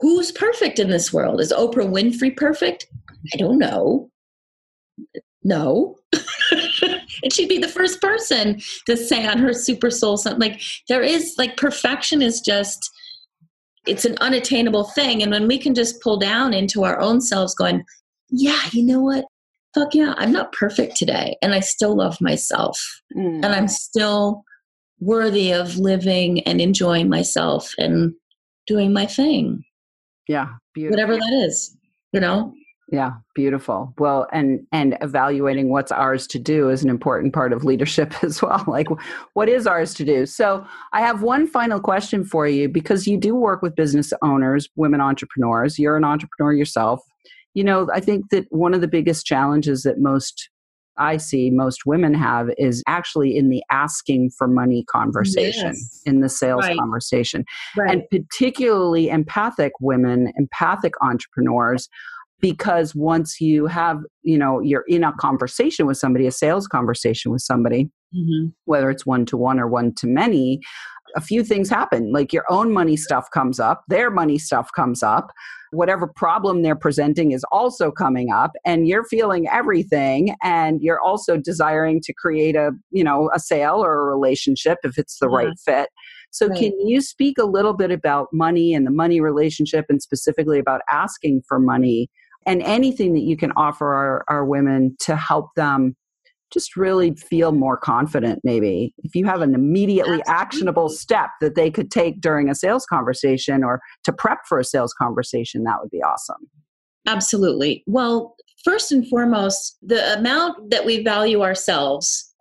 who's 0.00 0.32
perfect 0.32 0.80
in 0.80 0.90
this 0.90 1.12
world? 1.12 1.40
Is 1.40 1.52
oprah 1.52 1.88
winfrey 1.88 2.36
perfect? 2.36 2.88
I 3.32 3.36
don't 3.36 3.58
know 3.58 4.10
no. 5.44 5.96
And 7.22 7.32
she'd 7.32 7.48
be 7.48 7.58
the 7.58 7.68
first 7.68 8.00
person 8.00 8.60
to 8.86 8.96
say 8.96 9.26
on 9.26 9.38
her 9.38 9.52
super 9.52 9.90
soul 9.90 10.16
something 10.16 10.40
like 10.40 10.60
there 10.88 11.02
is 11.02 11.34
like 11.38 11.56
perfection 11.56 12.20
is 12.20 12.40
just 12.40 12.90
it's 13.86 14.04
an 14.04 14.16
unattainable 14.20 14.84
thing. 14.84 15.22
And 15.22 15.30
when 15.30 15.46
we 15.46 15.58
can 15.58 15.74
just 15.74 16.00
pull 16.00 16.16
down 16.16 16.54
into 16.54 16.84
our 16.84 17.00
own 17.00 17.20
selves 17.20 17.54
going 17.54 17.84
yeah 18.30 18.60
you 18.72 18.82
know 18.82 19.00
what? 19.00 19.24
Fuck 19.74 19.94
yeah 19.94 20.14
i'm 20.18 20.32
not 20.32 20.52
perfect 20.52 20.96
today 20.96 21.36
and 21.42 21.54
i 21.54 21.60
still 21.60 21.96
love 21.96 22.20
myself. 22.20 22.80
Mm. 23.16 23.44
and 23.44 23.46
I'm 23.46 23.68
still 23.68 24.42
worthy 25.00 25.52
of 25.52 25.78
living 25.78 26.40
and 26.40 26.60
enjoying 26.60 27.08
myself 27.08 27.72
and 27.78 28.14
doing 28.66 28.92
my 28.92 29.06
thing, 29.06 29.64
yeah 30.28 30.48
beautiful. 30.74 30.96
Whatever 30.96 31.16
that 31.16 31.44
is, 31.46 31.76
you 32.12 32.20
know? 32.20 32.54
Yeah, 32.90 33.12
beautiful. 33.34 33.94
Well, 33.98 34.26
and 34.32 34.66
and 34.72 34.98
evaluating 35.00 35.70
what's 35.70 35.92
ours 35.92 36.26
to 36.28 36.38
do 36.38 36.68
is 36.68 36.82
an 36.82 36.90
important 36.90 37.32
part 37.32 37.52
of 37.52 37.64
leadership 37.64 38.12
as 38.24 38.42
well. 38.42 38.62
Like 38.66 38.88
what 39.34 39.48
is 39.48 39.66
ours 39.66 39.94
to 39.94 40.04
do? 40.04 40.26
So, 40.26 40.66
I 40.92 41.00
have 41.00 41.22
one 41.22 41.46
final 41.46 41.80
question 41.80 42.24
for 42.24 42.46
you 42.46 42.68
because 42.68 43.06
you 43.06 43.16
do 43.16 43.34
work 43.34 43.62
with 43.62 43.76
business 43.76 44.12
owners, 44.22 44.68
women 44.76 45.00
entrepreneurs. 45.00 45.78
You're 45.78 45.96
an 45.96 46.04
entrepreneur 46.04 46.52
yourself. 46.52 47.00
You 47.54 47.64
know, 47.64 47.88
I 47.92 48.00
think 48.00 48.30
that 48.30 48.46
one 48.50 48.74
of 48.74 48.80
the 48.80 48.88
biggest 48.88 49.26
challenges 49.26 49.82
that 49.84 49.98
most 49.98 50.48
I 50.98 51.16
see 51.16 51.48
most 51.50 51.86
women 51.86 52.12
have 52.12 52.50
is 52.58 52.82
actually 52.86 53.34
in 53.36 53.48
the 53.48 53.62
asking 53.70 54.30
for 54.36 54.46
money 54.46 54.84
conversation, 54.90 55.68
Yes. 55.68 56.02
in 56.04 56.20
the 56.20 56.28
sales 56.28 56.66
Right. 56.66 56.76
conversation 56.78 57.46
and 57.88 58.02
particularly 58.10 59.08
empathic 59.08 59.72
women, 59.80 60.30
empathic 60.36 60.92
entrepreneurs, 61.00 61.88
because 62.42 62.94
once 62.94 63.40
you 63.40 63.66
have, 63.66 64.00
you 64.22 64.36
know, 64.36 64.60
you're 64.60 64.84
in 64.88 65.04
a 65.04 65.12
conversation 65.14 65.86
with 65.86 65.96
somebody, 65.96 66.26
a 66.26 66.32
sales 66.32 66.66
conversation 66.66 67.32
with 67.32 67.40
somebody, 67.40 67.88
Mhm. 68.14 68.52
whether 68.66 68.90
it's 68.90 69.06
one 69.06 69.24
to 69.26 69.36
one 69.38 69.58
or 69.58 69.68
one 69.68 69.94
to 69.94 70.06
many, 70.06 70.60
a 71.16 71.20
few 71.20 71.44
things 71.44 71.70
happen. 71.70 72.12
Like 72.12 72.32
your 72.32 72.44
own 72.50 72.72
money 72.72 72.96
stuff 72.96 73.28
comes 73.32 73.60
up, 73.60 73.84
their 73.88 74.10
money 74.10 74.38
stuff 74.38 74.70
comes 74.74 75.02
up, 75.02 75.30
whatever 75.70 76.06
problem 76.06 76.62
they're 76.62 76.74
presenting 76.76 77.30
is 77.32 77.44
also 77.52 77.90
coming 77.90 78.30
up, 78.32 78.50
and 78.66 78.88
you're 78.88 79.04
feeling 79.04 79.46
everything, 79.48 80.34
and 80.42 80.82
you're 80.82 81.00
also 81.00 81.36
desiring 81.36 82.00
to 82.02 82.12
create 82.12 82.56
a, 82.56 82.72
you 82.90 83.04
know, 83.04 83.30
a 83.34 83.38
sale 83.38 83.82
or 83.84 84.00
a 84.00 84.04
relationship 84.04 84.78
if 84.84 84.98
it's 84.98 85.18
the 85.18 85.28
right 85.28 85.54
fit. 85.64 85.88
So, 86.30 86.48
Right. 86.48 86.58
can 86.58 86.88
you 86.88 87.00
speak 87.02 87.38
a 87.38 87.44
little 87.44 87.74
bit 87.74 87.90
about 87.90 88.28
money 88.32 88.74
and 88.74 88.86
the 88.86 88.90
money 88.90 89.20
relationship, 89.20 89.84
and 89.88 90.02
specifically 90.02 90.58
about 90.58 90.80
asking 90.90 91.42
for 91.46 91.58
money, 91.60 92.08
and 92.46 92.62
anything 92.62 93.14
that 93.14 93.22
you 93.22 93.36
can 93.36 93.52
offer 93.52 93.94
our, 93.94 94.24
our 94.28 94.44
women 94.44 94.96
to 95.00 95.16
help 95.16 95.54
them 95.56 95.96
just 96.52 96.76
really 96.76 97.14
feel 97.14 97.50
more 97.52 97.78
confident 97.78 98.38
maybe 98.44 98.92
if 98.98 99.14
you 99.14 99.24
have 99.24 99.40
an 99.40 99.54
immediately 99.54 100.20
Absolutely. 100.20 100.34
actionable 100.34 100.88
step 100.90 101.30
that 101.40 101.54
they 101.54 101.70
could 101.70 101.90
take 101.90 102.20
during 102.20 102.50
a 102.50 102.54
sales 102.54 102.84
conversation 102.84 103.64
or 103.64 103.80
to 104.04 104.12
prep 104.12 104.40
for 104.46 104.58
a 104.58 104.64
sales 104.64 104.92
conversation 104.92 105.64
that 105.64 105.78
would 105.80 105.90
be 105.90 106.02
awesome 106.02 106.48
Absolutely. 107.06 107.82
Well, 107.86 108.36
first 108.64 108.92
and 108.92 109.06
foremost, 109.08 109.78
the 109.82 110.16
amount 110.18 110.70
that 110.70 110.84
we 110.84 111.02
value 111.02 111.42
ourselves, 111.42 112.32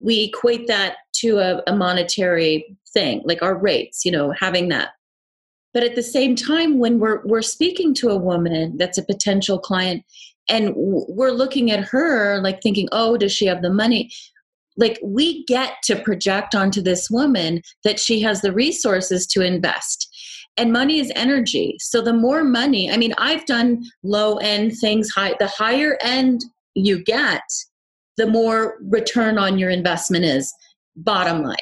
we 0.00 0.24
equate 0.24 0.66
that 0.66 0.96
to 1.16 1.38
a, 1.38 1.62
a 1.66 1.76
monetary 1.76 2.76
thing, 2.92 3.22
like 3.24 3.42
our 3.42 3.56
rates, 3.56 4.04
you 4.04 4.12
know, 4.12 4.32
having 4.38 4.68
that. 4.68 4.90
But 5.72 5.84
at 5.84 5.94
the 5.94 6.02
same 6.02 6.34
time, 6.34 6.78
when 6.78 6.98
we're 6.98 7.24
we're 7.24 7.42
speaking 7.42 7.94
to 7.94 8.08
a 8.08 8.18
woman 8.18 8.76
that's 8.76 8.98
a 8.98 9.04
potential 9.04 9.58
client, 9.58 10.04
and 10.48 10.72
we're 10.76 11.30
looking 11.30 11.70
at 11.70 11.84
her 11.84 12.40
like 12.42 12.62
thinking, 12.62 12.88
oh, 12.92 13.16
does 13.16 13.32
she 13.32 13.46
have 13.46 13.62
the 13.62 13.72
money? 13.72 14.10
Like 14.76 14.98
we 15.02 15.44
get 15.44 15.74
to 15.84 15.96
project 15.96 16.54
onto 16.54 16.80
this 16.80 17.10
woman 17.10 17.62
that 17.84 18.00
she 18.00 18.20
has 18.22 18.40
the 18.40 18.52
resources 18.52 19.26
to 19.28 19.42
invest. 19.42 20.08
And 20.56 20.72
money 20.72 20.98
is 20.98 21.12
energy. 21.14 21.76
So 21.80 22.02
the 22.02 22.12
more 22.12 22.44
money 22.44 22.90
i 22.90 22.96
mean 22.96 23.14
i've 23.18 23.46
done 23.46 23.82
low 24.02 24.36
end 24.38 24.76
things 24.76 25.08
high 25.10 25.34
the 25.38 25.46
higher 25.46 25.96
end 26.02 26.44
you 26.74 27.02
get 27.02 27.42
the 28.20 28.26
more 28.26 28.76
return 28.82 29.38
on 29.38 29.58
your 29.58 29.70
investment 29.70 30.24
is 30.24 30.52
bottom 30.94 31.42
line. 31.42 31.56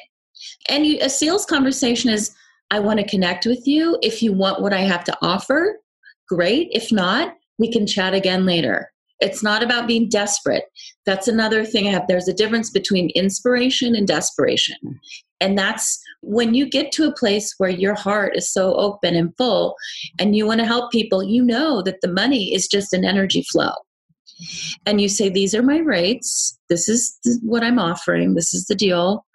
And 0.67 0.85
you, 0.85 0.97
a 1.01 1.09
sales 1.09 1.45
conversation 1.45 2.09
is 2.09 2.35
i 2.71 2.79
want 2.79 2.99
to 2.99 3.07
connect 3.07 3.45
with 3.45 3.65
you 3.67 3.97
if 4.01 4.21
you 4.21 4.33
want 4.33 4.61
what 4.61 4.73
i 4.73 4.81
have 4.81 5.03
to 5.03 5.17
offer 5.21 5.79
great 6.27 6.69
if 6.71 6.91
not 6.91 7.33
we 7.57 7.71
can 7.71 7.85
chat 7.85 8.13
again 8.13 8.45
later 8.45 8.91
it's 9.19 9.43
not 9.43 9.61
about 9.61 9.87
being 9.87 10.07
desperate 10.09 10.65
that's 11.05 11.27
another 11.27 11.65
thing 11.65 11.87
i 11.87 11.91
have 11.91 12.07
there's 12.07 12.27
a 12.27 12.33
difference 12.33 12.69
between 12.69 13.09
inspiration 13.15 13.95
and 13.95 14.07
desperation 14.07 14.99
and 15.41 15.57
that's 15.57 15.99
when 16.21 16.53
you 16.53 16.69
get 16.69 16.91
to 16.93 17.07
a 17.07 17.13
place 17.13 17.53
where 17.57 17.69
your 17.69 17.95
heart 17.95 18.35
is 18.35 18.51
so 18.51 18.73
open 18.75 19.15
and 19.15 19.35
full 19.37 19.75
and 20.19 20.35
you 20.35 20.45
want 20.45 20.59
to 20.59 20.65
help 20.65 20.91
people, 20.91 21.23
you 21.23 21.43
know 21.43 21.81
that 21.83 22.01
the 22.01 22.11
money 22.11 22.53
is 22.53 22.67
just 22.67 22.93
an 22.93 23.05
energy 23.05 23.43
flow. 23.51 23.71
And 24.85 25.01
you 25.01 25.09
say, 25.09 25.29
These 25.29 25.53
are 25.53 25.63
my 25.63 25.77
rates. 25.77 26.57
This 26.69 26.87
is 26.87 27.17
what 27.41 27.63
I'm 27.63 27.79
offering. 27.79 28.35
This 28.35 28.53
is 28.53 28.65
the 28.65 28.75
deal. 28.75 29.25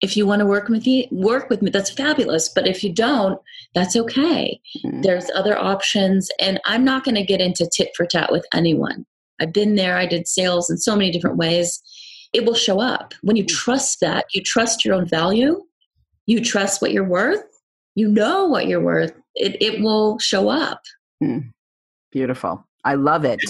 If 0.00 0.16
you 0.16 0.26
want 0.26 0.40
to 0.40 0.46
work 0.46 0.68
with 0.68 0.86
me, 0.86 1.08
work 1.10 1.50
with 1.50 1.60
me. 1.60 1.70
That's 1.70 1.90
fabulous. 1.90 2.48
But 2.48 2.68
if 2.68 2.84
you 2.84 2.92
don't, 2.92 3.40
that's 3.74 3.96
okay. 3.96 4.60
Mm-hmm. 4.84 5.02
There's 5.02 5.30
other 5.34 5.58
options. 5.58 6.30
And 6.38 6.60
I'm 6.64 6.84
not 6.84 7.04
going 7.04 7.16
to 7.16 7.24
get 7.24 7.40
into 7.40 7.68
tit 7.72 7.90
for 7.96 8.06
tat 8.06 8.30
with 8.30 8.46
anyone. 8.52 9.06
I've 9.40 9.52
been 9.52 9.74
there. 9.74 9.96
I 9.96 10.06
did 10.06 10.28
sales 10.28 10.70
in 10.70 10.78
so 10.78 10.94
many 10.94 11.10
different 11.10 11.36
ways. 11.36 11.82
It 12.32 12.44
will 12.44 12.54
show 12.54 12.80
up. 12.80 13.14
When 13.22 13.36
you 13.36 13.44
trust 13.44 14.00
that, 14.00 14.26
you 14.34 14.42
trust 14.42 14.84
your 14.84 14.94
own 14.94 15.06
value, 15.06 15.62
you 16.26 16.44
trust 16.44 16.82
what 16.82 16.92
you're 16.92 17.08
worth, 17.08 17.42
you 17.94 18.08
know 18.08 18.46
what 18.46 18.66
you're 18.66 18.82
worth, 18.82 19.12
it, 19.34 19.60
it 19.62 19.80
will 19.80 20.18
show 20.18 20.48
up. 20.48 20.82
Mm. 21.22 21.50
Beautiful. 22.12 22.67
I 22.84 22.94
love 22.94 23.24
it. 23.24 23.40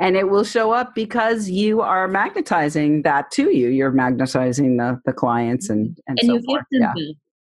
And 0.00 0.16
it 0.16 0.28
will 0.28 0.44
show 0.44 0.72
up 0.72 0.94
because 0.94 1.48
you 1.48 1.80
are 1.80 2.08
magnetizing 2.08 3.02
that 3.02 3.30
to 3.32 3.54
you. 3.54 3.68
You're 3.68 3.92
magnetizing 3.92 4.76
the, 4.76 5.00
the 5.04 5.12
clients 5.12 5.68
and, 5.70 5.96
and, 6.06 6.18
and 6.20 6.28
so 6.28 6.40
forth. 6.46 6.64
yeah. 6.70 6.92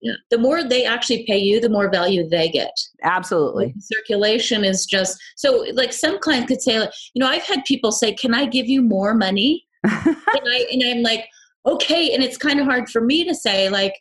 Yeah. 0.02 0.14
The 0.30 0.38
more 0.38 0.64
they 0.64 0.86
actually 0.86 1.26
pay 1.26 1.40
you, 1.40 1.60
the 1.60 1.70
more 1.70 1.90
value 1.90 2.30
they 2.30 2.50
get. 2.50 2.72
Absolutely. 3.02 3.74
The 3.76 3.96
circulation 3.96 4.64
is 4.64 4.86
just 4.86 5.18
so 5.36 5.66
like 5.74 5.92
some 5.92 6.20
clients 6.20 6.50
could 6.50 6.62
say, 6.62 6.76
you 6.76 7.20
know, 7.20 7.28
I've 7.28 7.44
had 7.44 7.66
people 7.66 7.92
say, 7.92 8.14
Can 8.14 8.36
I 8.36 8.46
give 8.46 8.68
you 8.68 8.84
more 8.84 9.16
money? 9.16 9.66
and 9.84 10.16
I 10.28 10.68
and 10.72 10.84
I'm 10.86 11.02
like, 11.02 11.28
okay. 11.66 12.14
And 12.14 12.24
it's 12.24 12.38
kind 12.38 12.60
of 12.60 12.66
hard 12.66 12.90
for 12.90 13.02
me 13.02 13.24
to 13.26 13.34
say, 13.34 13.70
like, 13.70 13.94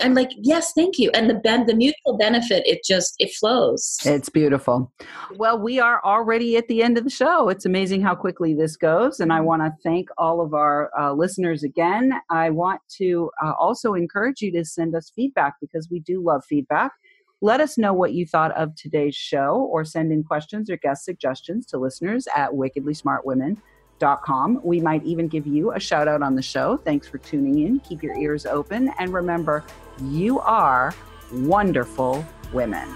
I'm 0.00 0.14
like, 0.14 0.30
yes, 0.36 0.72
thank 0.72 0.98
you. 0.98 1.10
And 1.14 1.28
the 1.28 1.34
ben- 1.34 1.66
the 1.66 1.74
mutual 1.74 2.16
benefit, 2.18 2.62
it 2.66 2.80
just 2.84 3.14
it 3.18 3.32
flows. 3.34 3.98
It's 4.04 4.28
beautiful. 4.28 4.92
Well, 5.36 5.58
we 5.58 5.78
are 5.78 6.02
already 6.04 6.56
at 6.56 6.68
the 6.68 6.82
end 6.82 6.98
of 6.98 7.04
the 7.04 7.10
show. 7.10 7.48
It's 7.48 7.66
amazing 7.66 8.02
how 8.02 8.14
quickly 8.14 8.54
this 8.54 8.76
goes, 8.76 9.20
and 9.20 9.32
I 9.32 9.40
want 9.40 9.62
to 9.62 9.72
thank 9.82 10.08
all 10.18 10.40
of 10.40 10.54
our 10.54 10.90
uh, 10.98 11.12
listeners 11.12 11.62
again. 11.62 12.12
I 12.30 12.50
want 12.50 12.80
to 12.98 13.30
uh, 13.42 13.52
also 13.58 13.94
encourage 13.94 14.40
you 14.40 14.52
to 14.52 14.64
send 14.64 14.94
us 14.94 15.10
feedback 15.14 15.54
because 15.60 15.88
we 15.90 16.00
do 16.00 16.22
love 16.22 16.44
feedback. 16.44 16.92
Let 17.40 17.60
us 17.60 17.78
know 17.78 17.92
what 17.92 18.14
you 18.14 18.26
thought 18.26 18.50
of 18.52 18.74
today's 18.74 19.14
show, 19.14 19.68
or 19.72 19.84
send 19.84 20.12
in 20.12 20.24
questions 20.24 20.68
or 20.68 20.76
guest 20.76 21.04
suggestions 21.04 21.66
to 21.66 21.78
listeners 21.78 22.26
at 22.34 22.54
Wickedly 22.54 22.94
Smart 22.94 23.24
Women 23.24 23.62
com. 23.98 24.60
We 24.62 24.80
might 24.80 25.04
even 25.04 25.28
give 25.28 25.46
you 25.46 25.72
a 25.72 25.80
shout 25.80 26.08
out 26.08 26.22
on 26.22 26.34
the 26.34 26.42
show. 26.42 26.76
Thanks 26.78 27.06
for 27.06 27.18
tuning 27.18 27.58
in. 27.60 27.80
Keep 27.80 28.02
your 28.02 28.16
ears 28.16 28.46
open. 28.46 28.92
And 28.98 29.12
remember, 29.12 29.64
you 30.02 30.40
are 30.40 30.94
wonderful 31.32 32.24
women. 32.52 32.88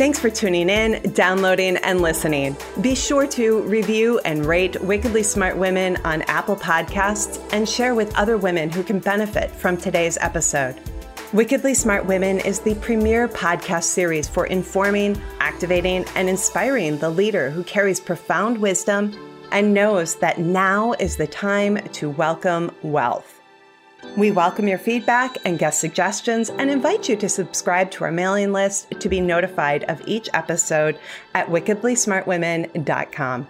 Thanks 0.00 0.18
for 0.18 0.30
tuning 0.30 0.70
in, 0.70 1.12
downloading, 1.12 1.76
and 1.76 2.00
listening. 2.00 2.56
Be 2.80 2.94
sure 2.94 3.26
to 3.26 3.60
review 3.64 4.18
and 4.20 4.46
rate 4.46 4.80
Wickedly 4.80 5.22
Smart 5.22 5.58
Women 5.58 5.98
on 6.04 6.22
Apple 6.22 6.56
Podcasts 6.56 7.38
and 7.52 7.68
share 7.68 7.94
with 7.94 8.16
other 8.16 8.38
women 8.38 8.70
who 8.70 8.82
can 8.82 8.98
benefit 8.98 9.50
from 9.50 9.76
today's 9.76 10.16
episode. 10.22 10.80
Wickedly 11.32 11.74
Smart 11.74 12.06
Women 12.06 12.40
is 12.40 12.58
the 12.58 12.74
premier 12.74 13.28
podcast 13.28 13.84
series 13.84 14.26
for 14.26 14.46
informing, 14.46 15.22
activating, 15.38 16.04
and 16.16 16.28
inspiring 16.28 16.98
the 16.98 17.08
leader 17.08 17.50
who 17.50 17.62
carries 17.62 18.00
profound 18.00 18.58
wisdom 18.58 19.16
and 19.52 19.72
knows 19.72 20.16
that 20.16 20.40
now 20.40 20.92
is 20.94 21.16
the 21.16 21.28
time 21.28 21.76
to 21.92 22.10
welcome 22.10 22.74
wealth. 22.82 23.40
We 24.16 24.32
welcome 24.32 24.66
your 24.66 24.78
feedback 24.78 25.36
and 25.44 25.56
guest 25.56 25.80
suggestions 25.80 26.50
and 26.50 26.68
invite 26.68 27.08
you 27.08 27.14
to 27.18 27.28
subscribe 27.28 27.92
to 27.92 28.02
our 28.02 28.10
mailing 28.10 28.52
list 28.52 28.90
to 28.98 29.08
be 29.08 29.20
notified 29.20 29.84
of 29.84 30.02
each 30.06 30.28
episode 30.34 30.98
at 31.36 31.46
wickedlysmartwomen.com. 31.46 33.46